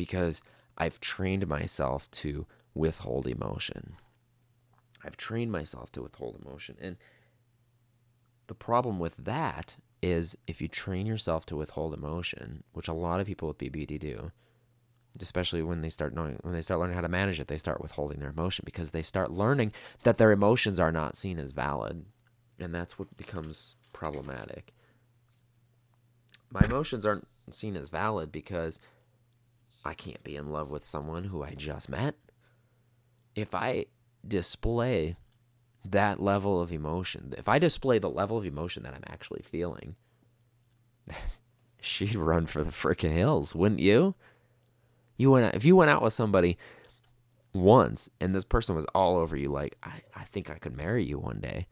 [0.00, 0.42] because
[0.78, 3.96] I've trained myself to withhold emotion.
[5.04, 6.78] I've trained myself to withhold emotion.
[6.80, 6.96] And
[8.50, 13.20] the problem with that is if you train yourself to withhold emotion, which a lot
[13.20, 14.32] of people with BPD do,
[15.20, 17.80] especially when they start knowing when they start learning how to manage it, they start
[17.80, 19.70] withholding their emotion because they start learning
[20.02, 22.06] that their emotions are not seen as valid.
[22.58, 24.74] And that's what becomes problematic.
[26.50, 28.80] My emotions aren't seen as valid because
[29.84, 32.16] I can't be in love with someone who I just met.
[33.36, 33.86] If I
[34.26, 35.14] display
[35.84, 39.96] that level of emotion, if I display the level of emotion that I'm actually feeling,
[41.80, 44.14] she'd run for the freaking hills, wouldn't you?
[45.16, 46.56] You went out, if you went out with somebody
[47.52, 51.04] once and this person was all over you, like, I, I think I could marry
[51.04, 51.66] you one day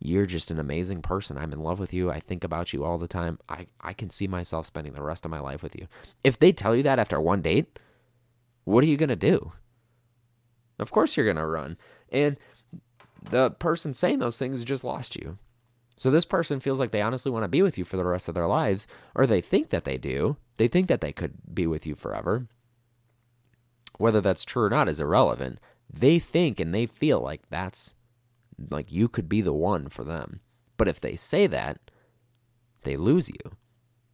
[0.00, 1.36] you're just an amazing person.
[1.36, 2.10] I'm in love with you.
[2.10, 3.38] I think about you all the time.
[3.48, 5.88] I, I can see myself spending the rest of my life with you.
[6.24, 7.78] If they tell you that after one date,
[8.64, 9.52] what are you going to do?
[10.78, 11.76] Of course you're going to run.
[12.10, 12.38] And
[13.22, 15.38] the person saying those things just lost you.
[15.96, 18.28] So this person feels like they honestly want to be with you for the rest
[18.28, 20.36] of their lives, or they think that they do.
[20.56, 22.48] They think that they could be with you forever.
[23.98, 25.60] Whether that's true or not is irrelevant.
[25.92, 27.94] They think and they feel like that's
[28.70, 30.40] like you could be the one for them.
[30.78, 31.90] But if they say that,
[32.82, 33.56] they lose you.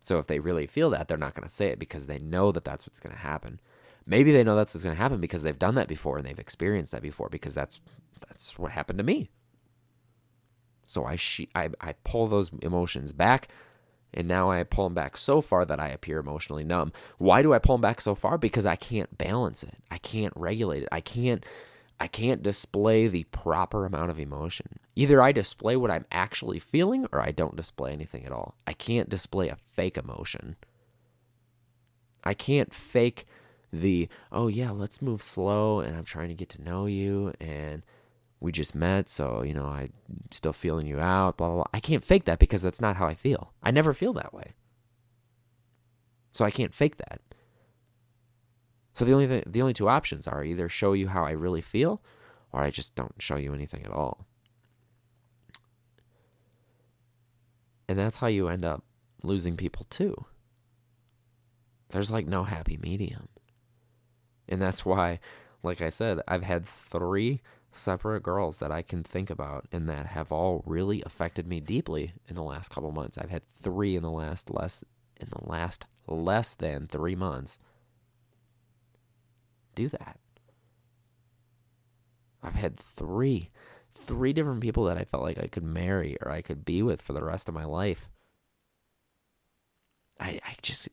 [0.03, 2.51] So if they really feel that, they're not going to say it because they know
[2.53, 3.61] that that's what's going to happen.
[4.07, 6.39] Maybe they know that's what's going to happen because they've done that before and they've
[6.39, 7.81] experienced that before because that's
[8.29, 9.31] that's what happened to me.
[10.85, 13.49] So I she- I I pull those emotions back
[14.15, 16.93] and now I pull them back so far that I appear emotionally numb.
[17.19, 18.39] Why do I pull them back so far?
[18.39, 19.75] Because I can't balance it.
[19.91, 20.89] I can't regulate it.
[20.93, 21.45] I can't
[21.99, 24.79] I can't display the proper amount of emotion.
[24.95, 28.55] Either I display what I'm actually feeling or I don't display anything at all.
[28.67, 30.57] I can't display a fake emotion.
[32.23, 33.27] I can't fake
[33.73, 37.83] the, oh yeah, let's move slow and I'm trying to get to know you and
[38.39, 39.93] we just met, so, you know, I'm
[40.31, 41.65] still feeling you out, blah, blah, blah.
[41.73, 43.53] I can't fake that because that's not how I feel.
[43.63, 44.53] I never feel that way.
[46.33, 47.21] So I can't fake that.
[48.93, 51.61] So the only th- the only two options are either show you how I really
[51.61, 52.03] feel
[52.53, 54.27] or I just don't show you anything at all.
[57.89, 58.85] And that's how you end up
[59.23, 60.25] losing people too.
[61.91, 63.29] There's like no happy medium.
[64.49, 65.21] And that's why
[65.67, 67.41] like I said, I've had 3
[67.73, 72.13] separate girls that I can think about and that have all really affected me deeply
[72.29, 73.19] in the last couple months.
[73.19, 74.85] I've had 3 in the last less
[75.21, 77.59] in the last less than 3 months
[79.75, 80.19] do that.
[82.43, 83.51] I've had three,
[83.93, 87.03] three different people that I felt like I could marry or I could be with
[87.03, 88.09] for the rest of my life.
[90.19, 90.89] I, I just,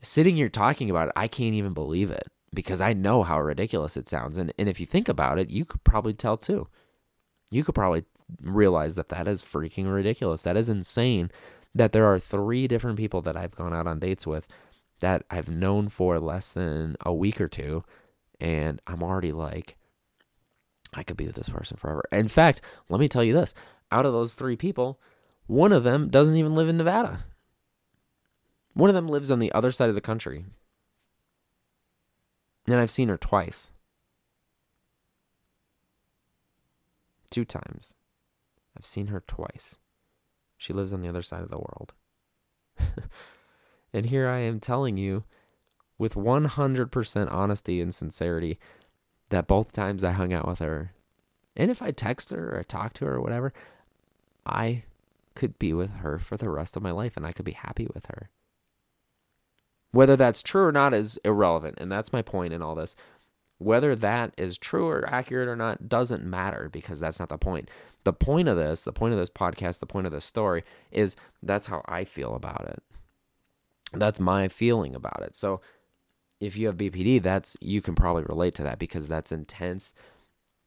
[0.00, 3.96] sitting here talking about it, I can't even believe it because I know how ridiculous
[3.96, 4.36] it sounds.
[4.36, 6.66] And, and if you think about it, you could probably tell too.
[7.52, 8.04] You could probably
[8.42, 10.42] realize that that is freaking ridiculous.
[10.42, 11.30] That is insane
[11.74, 14.48] that there are three different people that I've gone out on dates with
[15.00, 17.84] that I've known for less than a week or two.
[18.40, 19.76] And I'm already like,
[20.94, 22.02] I could be with this person forever.
[22.10, 23.54] In fact, let me tell you this
[23.92, 24.98] out of those three people,
[25.46, 27.24] one of them doesn't even live in Nevada.
[28.72, 30.44] One of them lives on the other side of the country.
[32.66, 33.70] And I've seen her twice.
[37.30, 37.94] Two times.
[38.76, 39.78] I've seen her twice.
[40.56, 41.92] She lives on the other side of the world.
[43.92, 45.24] and here I am telling you
[45.98, 48.58] with 100% honesty and sincerity
[49.30, 50.92] that both times I hung out with her,
[51.56, 53.52] and if I text her or talk to her or whatever,
[54.44, 54.84] I
[55.34, 57.88] could be with her for the rest of my life and I could be happy
[57.92, 58.30] with her.
[59.96, 61.78] Whether that's true or not is irrelevant.
[61.80, 62.96] And that's my point in all this.
[63.56, 67.70] Whether that is true or accurate or not doesn't matter because that's not the point.
[68.04, 71.16] The point of this, the point of this podcast, the point of this story is
[71.42, 72.82] that's how I feel about it.
[73.94, 75.34] That's my feeling about it.
[75.34, 75.62] So
[76.40, 79.94] if you have BPD, that's you can probably relate to that because that's intense,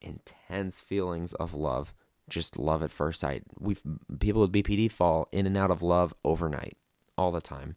[0.01, 1.93] intense feelings of love.
[2.27, 3.43] Just love at first sight.
[3.59, 3.83] We've
[4.19, 6.77] people with BPD fall in and out of love overnight,
[7.15, 7.75] all the time.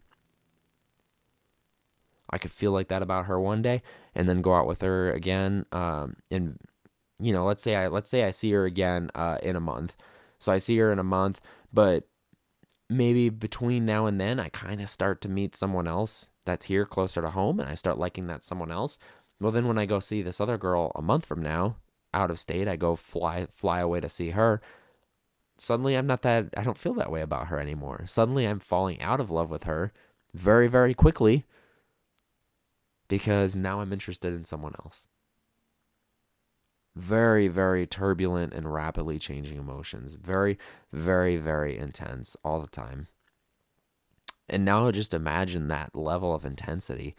[2.33, 3.83] I could feel like that about her one day,
[4.15, 5.67] and then go out with her again.
[5.73, 6.59] Um, and
[7.21, 9.97] you know, let's say I let's say I see her again uh, in a month.
[10.39, 11.41] So I see her in a month,
[11.73, 12.09] but
[12.91, 16.85] maybe between now and then, I kind of start to meet someone else that's here
[16.85, 18.99] closer to home and I start liking that someone else.
[19.41, 21.77] Well, then when I go see this other girl a month from now
[22.15, 24.61] out of state, I go fly fly away to see her.
[25.59, 28.05] Suddenly I'm not that I don't feel that way about her anymore.
[28.07, 29.93] Suddenly I'm falling out of love with her
[30.35, 31.45] very very quickly
[33.13, 35.07] because now I'm interested in someone else.
[36.97, 40.15] Very very turbulent and rapidly changing emotions.
[40.15, 40.57] Very
[40.95, 43.09] very very intense all the time.
[44.49, 47.15] And now just imagine that level of intensity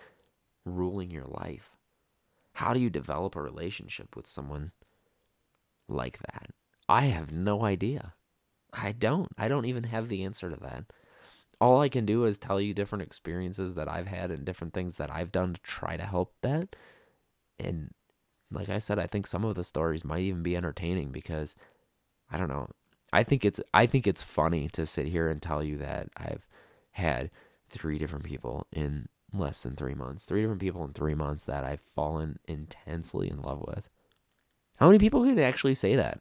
[0.66, 1.78] ruling your life.
[2.54, 4.72] How do you develop a relationship with someone
[5.88, 6.48] like that?
[6.90, 8.16] I have no idea.
[8.74, 9.28] I don't.
[9.38, 10.86] I don't even have the answer to that.
[11.64, 14.98] All I can do is tell you different experiences that I've had and different things
[14.98, 16.76] that I've done to try to help that.
[17.58, 17.92] And
[18.52, 21.56] like I said, I think some of the stories might even be entertaining because
[22.30, 22.68] I don't know.
[23.14, 26.46] I think it's I think it's funny to sit here and tell you that I've
[26.92, 27.32] had
[27.70, 30.26] three different people in less than three months.
[30.26, 33.88] Three different people in three months that I've fallen intensely in love with.
[34.76, 36.20] How many people can actually say that?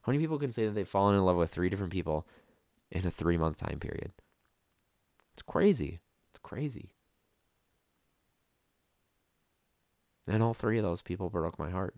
[0.00, 2.26] How many people can say that they've fallen in love with three different people
[2.90, 4.12] in a three month time period?
[5.40, 6.00] It's crazy.
[6.30, 6.90] It's crazy.
[10.28, 11.94] And all three of those people broke my heart.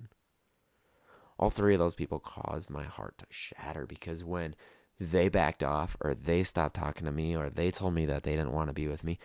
[1.40, 4.54] All three of those people caused my heart to shatter because when
[5.00, 8.36] they backed off or they stopped talking to me or they told me that they
[8.36, 9.18] didn't want to be with me,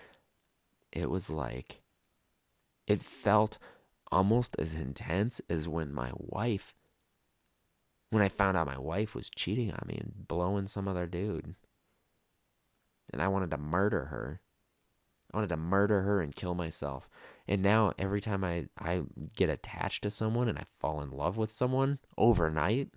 [0.91, 1.83] it was like,
[2.87, 3.59] it felt
[4.11, 6.73] almost as intense as when my wife,
[8.09, 11.53] when I found out my wife was cheating on me and blowing some other dude.
[13.11, 14.41] And I wanted to murder her.
[15.33, 17.09] I wanted to murder her and kill myself.
[17.47, 19.03] And now every time I, I
[19.35, 22.89] get attached to someone and I fall in love with someone overnight,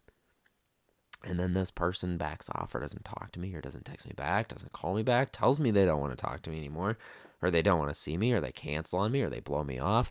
[1.22, 4.12] and then this person backs off or doesn't talk to me or doesn't text me
[4.16, 6.96] back, doesn't call me back, tells me they don't want to talk to me anymore,
[7.42, 9.62] or they don't want to see me, or they cancel on me, or they blow
[9.62, 10.10] me off.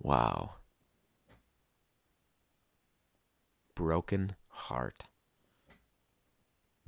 [0.00, 0.54] Wow.
[3.74, 5.04] Broken heart.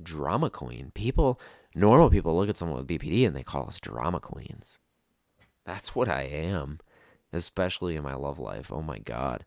[0.01, 0.91] Drama queen.
[0.93, 1.39] People,
[1.75, 4.79] normal people look at someone with BPD and they call us drama queens.
[5.65, 6.79] That's what I am,
[7.31, 8.71] especially in my love life.
[8.71, 9.45] Oh my God.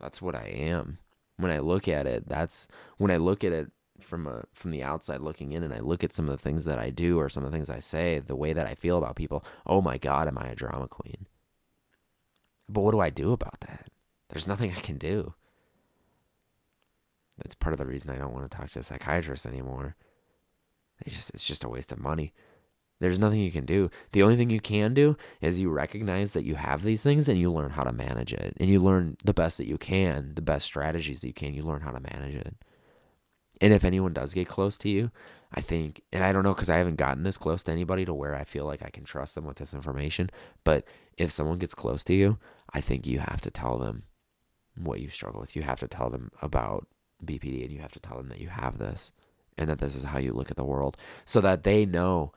[0.00, 0.98] That's what I am
[1.36, 2.66] when I look at it, that's
[2.98, 3.70] when I look at it
[4.00, 6.66] from a from the outside looking in and I look at some of the things
[6.66, 8.98] that I do or some of the things I say, the way that I feel
[8.98, 11.26] about people, oh my god, am I a drama queen?
[12.68, 13.88] But what do I do about that?
[14.28, 15.34] There's nothing I can do.
[17.38, 19.94] That's part of the reason I don't want to talk to a psychiatrist anymore.
[21.04, 22.32] It's just it's just a waste of money.
[22.98, 23.90] There's nothing you can do.
[24.12, 27.38] The only thing you can do is you recognize that you have these things and
[27.38, 28.56] you learn how to manage it.
[28.58, 31.52] And you learn the best that you can, the best strategies that you can.
[31.52, 32.54] You learn how to manage it.
[33.60, 35.10] And if anyone does get close to you,
[35.52, 38.14] I think, and I don't know because I haven't gotten this close to anybody to
[38.14, 40.30] where I feel like I can trust them with this information.
[40.64, 40.84] But
[41.16, 42.38] if someone gets close to you,
[42.72, 44.04] I think you have to tell them
[44.76, 45.56] what you struggle with.
[45.56, 46.86] You have to tell them about
[47.24, 49.12] BPD and you have to tell them that you have this
[49.58, 52.32] and that this is how you look at the world so that they know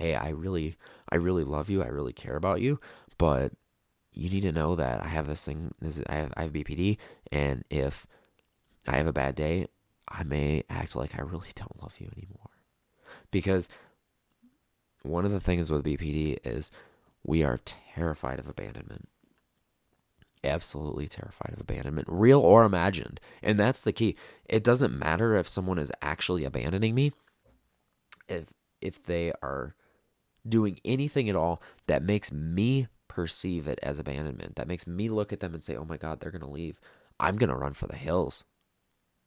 [0.00, 0.76] hey, I really
[1.10, 1.82] I really love you.
[1.82, 2.80] I really care about you,
[3.18, 3.52] but
[4.12, 6.52] you need to know that I have this thing this is, I have I have
[6.52, 6.96] BPD
[7.30, 8.06] and if
[8.88, 9.66] I have a bad day,
[10.08, 12.50] I may act like I really don't love you anymore.
[13.30, 13.68] Because
[15.02, 16.70] one of the things with BPD is
[17.22, 19.09] we are terrified of abandonment.
[20.42, 23.20] Absolutely terrified of abandonment, real or imagined.
[23.42, 24.16] And that's the key.
[24.46, 27.12] It doesn't matter if someone is actually abandoning me.
[28.28, 29.74] If if they are
[30.48, 35.32] doing anything at all that makes me perceive it as abandonment, that makes me look
[35.32, 36.80] at them and say, "Oh my god, they're going to leave."
[37.18, 38.44] I'm going to run for the hills.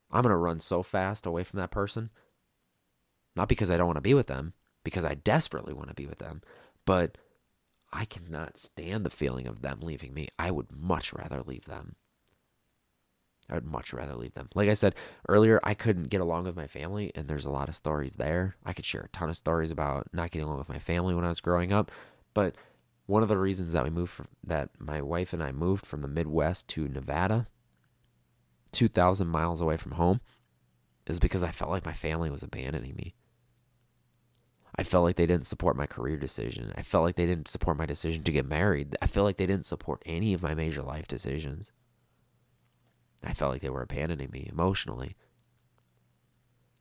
[0.09, 2.09] I'm going to run so fast away from that person.
[3.35, 4.53] Not because I don't want to be with them,
[4.83, 6.41] because I desperately want to be with them,
[6.85, 7.19] but
[7.93, 10.27] I cannot stand the feeling of them leaving me.
[10.39, 11.95] I would much rather leave them.
[13.49, 14.49] I would much rather leave them.
[14.55, 14.95] Like I said
[15.29, 18.55] earlier, I couldn't get along with my family, and there's a lot of stories there.
[18.65, 21.25] I could share a ton of stories about not getting along with my family when
[21.25, 21.91] I was growing up,
[22.33, 22.55] but
[23.05, 26.01] one of the reasons that we moved from, that my wife and I moved from
[26.01, 27.47] the Midwest to Nevada
[28.71, 30.19] 2,000 miles away from home
[31.05, 33.13] is because I felt like my family was abandoning me.
[34.75, 36.73] I felt like they didn't support my career decision.
[36.75, 38.97] I felt like they didn't support my decision to get married.
[39.01, 41.71] I felt like they didn't support any of my major life decisions.
[43.23, 45.15] I felt like they were abandoning me emotionally.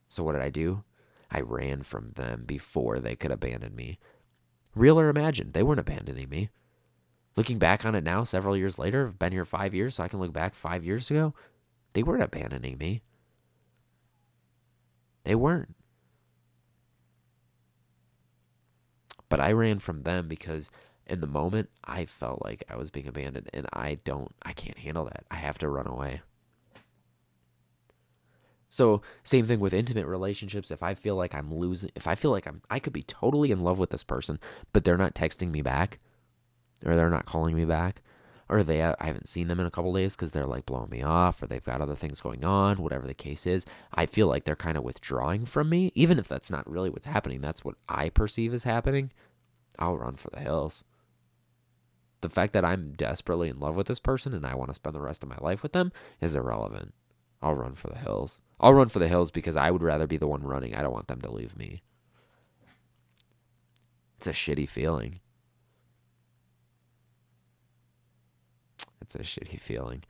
[0.08, 0.84] So, what did I do?
[1.30, 3.98] I ran from them before they could abandon me.
[4.74, 6.50] Real or imagined, they weren't abandoning me.
[7.36, 10.08] Looking back on it now, several years later, I've been here five years, so I
[10.08, 11.34] can look back five years ago.
[11.94, 13.02] They weren't abandoning me.
[15.24, 15.74] They weren't.
[19.32, 20.70] But I ran from them because
[21.06, 24.76] in the moment I felt like I was being abandoned and I don't I can't
[24.76, 25.24] handle that.
[25.30, 26.20] I have to run away.
[28.68, 30.70] So, same thing with intimate relationships.
[30.70, 33.50] If I feel like I'm losing, if I feel like I'm, I could be totally
[33.50, 34.38] in love with this person,
[34.74, 35.98] but they're not texting me back
[36.84, 38.02] or they're not calling me back,
[38.52, 40.90] or they uh, I haven't seen them in a couple days because they're like blowing
[40.90, 43.64] me off or they've got other things going on, whatever the case is.
[43.94, 47.06] I feel like they're kind of withdrawing from me, even if that's not really what's
[47.06, 47.40] happening.
[47.40, 49.10] That's what I perceive as happening.
[49.78, 50.84] I'll run for the hills.
[52.20, 54.94] The fact that I'm desperately in love with this person and I want to spend
[54.94, 56.92] the rest of my life with them is irrelevant.
[57.40, 58.40] I'll run for the hills.
[58.60, 60.74] I'll run for the hills because I would rather be the one running.
[60.74, 61.82] I don't want them to leave me.
[64.18, 65.20] It's a shitty feeling.
[69.14, 70.04] It's a shitty feeling.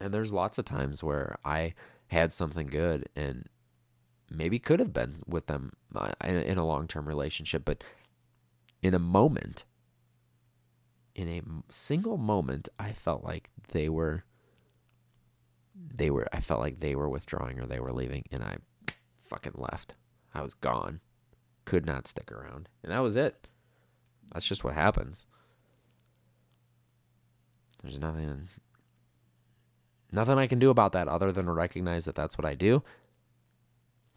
[0.00, 1.74] And there's lots of times where I
[2.08, 3.48] had something good and
[4.30, 7.84] maybe could have been with them uh, in a long term relationship, but
[8.82, 9.64] in a moment,
[11.14, 14.24] in a single moment, I felt like they were,
[15.74, 18.56] they were, I felt like they were withdrawing or they were leaving, and I
[19.20, 19.94] fucking left.
[20.34, 21.00] I was gone.
[21.64, 22.68] Could not stick around.
[22.82, 23.46] And that was it.
[24.32, 25.26] That's just what happens.
[27.82, 28.48] There's nothing
[30.12, 32.82] nothing I can do about that other than recognize that that's what I do.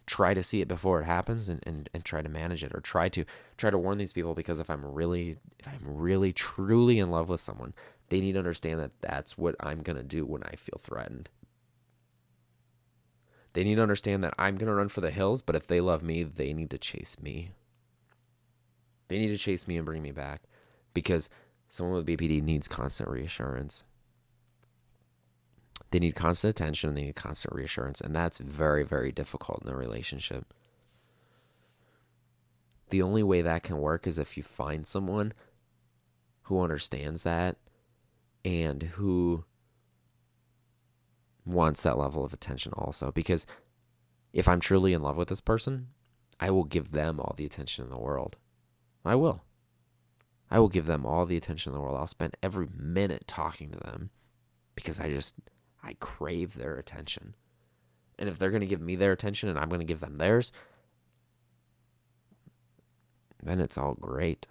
[0.06, 2.80] Try to see it before it happens and, and, and try to manage it or
[2.80, 3.24] try to
[3.56, 7.28] try to warn these people because if I'm really if I'm really truly in love
[7.28, 7.74] with someone,
[8.08, 11.28] they need to understand that that's what I'm going to do when I feel threatened.
[13.52, 15.80] They need to understand that I'm going to run for the hills, but if they
[15.80, 17.52] love me, they need to chase me.
[19.08, 20.42] They need to chase me and bring me back
[20.92, 21.30] because
[21.68, 23.84] Someone with BPD needs constant reassurance.
[25.90, 29.70] They need constant attention, and they need constant reassurance, and that's very, very difficult in
[29.70, 30.52] a relationship.
[32.90, 35.32] The only way that can work is if you find someone
[36.42, 37.56] who understands that
[38.44, 39.44] and who
[41.44, 43.10] wants that level of attention also.
[43.10, 43.46] Because
[44.32, 45.88] if I'm truly in love with this person,
[46.38, 48.36] I will give them all the attention in the world.
[49.04, 49.42] I will.
[50.50, 51.96] I will give them all the attention in the world.
[51.98, 54.10] I'll spend every minute talking to them
[54.74, 55.34] because I just
[55.82, 57.34] I crave their attention.
[58.18, 60.16] And if they're going to give me their attention and I'm going to give them
[60.16, 60.52] theirs,
[63.42, 64.46] then it's all great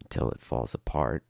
[0.00, 1.24] until it falls apart.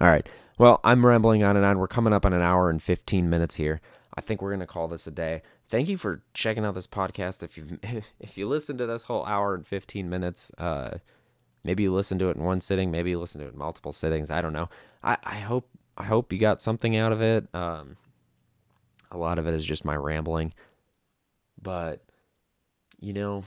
[0.00, 0.28] All right.
[0.58, 1.78] Well, I'm rambling on and on.
[1.78, 3.80] We're coming up on an hour and 15 minutes here.
[4.14, 6.86] I think we're going to call this a day thank you for checking out this
[6.86, 7.42] podcast.
[7.42, 7.78] If you
[8.20, 10.98] if you listen to this whole hour and fifteen minutes, uh,
[11.64, 12.90] Maybe you listen to it in one sitting.
[12.90, 14.30] Maybe you listen to it in multiple sittings.
[14.30, 14.68] I don't know.
[15.02, 17.46] I, I hope I hope you got something out of it.
[17.52, 17.96] Um,
[19.10, 20.54] a lot of it is just my rambling,
[21.60, 22.04] but
[23.00, 23.42] you know,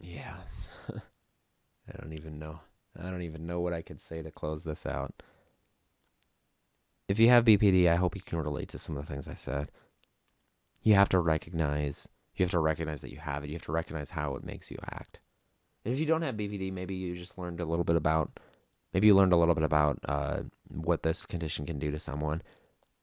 [0.00, 0.36] yeah,
[0.90, 2.60] I don't even know.
[3.00, 5.22] I don't even know what I could say to close this out.
[7.08, 9.34] If you have BPD, I hope you can relate to some of the things I
[9.34, 9.70] said.
[10.82, 13.48] You have to recognize, you have to recognize that you have it.
[13.48, 15.20] You have to recognize how it makes you act.
[15.84, 18.38] And if you don't have BPD, maybe you just learned a little bit about,
[18.92, 22.42] maybe you learned a little bit about uh, what this condition can do to someone,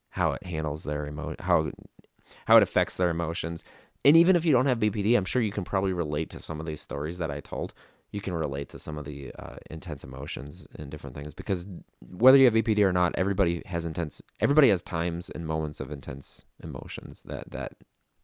[0.10, 1.72] how it handles their emo, how
[2.46, 3.64] how it affects their emotions.
[4.06, 6.60] And even if you don't have BPD, I'm sure you can probably relate to some
[6.60, 7.74] of these stories that I told.
[8.12, 11.68] You can relate to some of the uh, intense emotions and different things because
[12.00, 14.22] whether you have BPD or not, everybody has intense.
[14.40, 17.24] Everybody has times and moments of intense emotions.
[17.24, 17.74] That that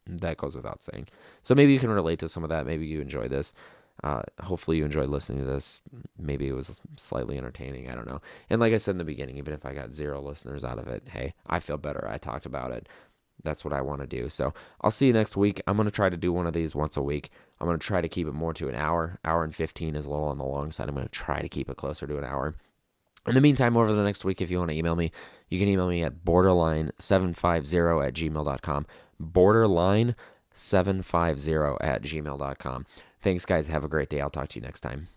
[0.06, 1.08] that goes without saying.
[1.42, 2.66] So maybe you can relate to some of that.
[2.66, 3.52] Maybe you enjoy this.
[4.04, 5.80] Uh, hopefully you enjoyed listening to this.
[6.18, 7.90] Maybe it was slightly entertaining.
[7.90, 8.20] I don't know.
[8.50, 10.86] And like I said in the beginning, even if I got zero listeners out of
[10.86, 12.06] it, hey, I feel better.
[12.08, 12.88] I talked about it.
[13.42, 14.28] That's what I want to do.
[14.28, 15.60] So I'll see you next week.
[15.66, 17.30] I'm going to try to do one of these once a week.
[17.60, 19.18] I'm going to try to keep it more to an hour.
[19.24, 20.88] Hour and 15 is a little on the long side.
[20.88, 22.54] I'm going to try to keep it closer to an hour.
[23.26, 25.10] In the meantime, over the next week, if you want to email me,
[25.48, 28.86] you can email me at borderline750 at gmail.com.
[29.22, 32.86] Borderline750 at gmail.com.
[33.22, 33.66] Thanks, guys.
[33.66, 34.20] Have a great day.
[34.20, 35.08] I'll talk to you next time.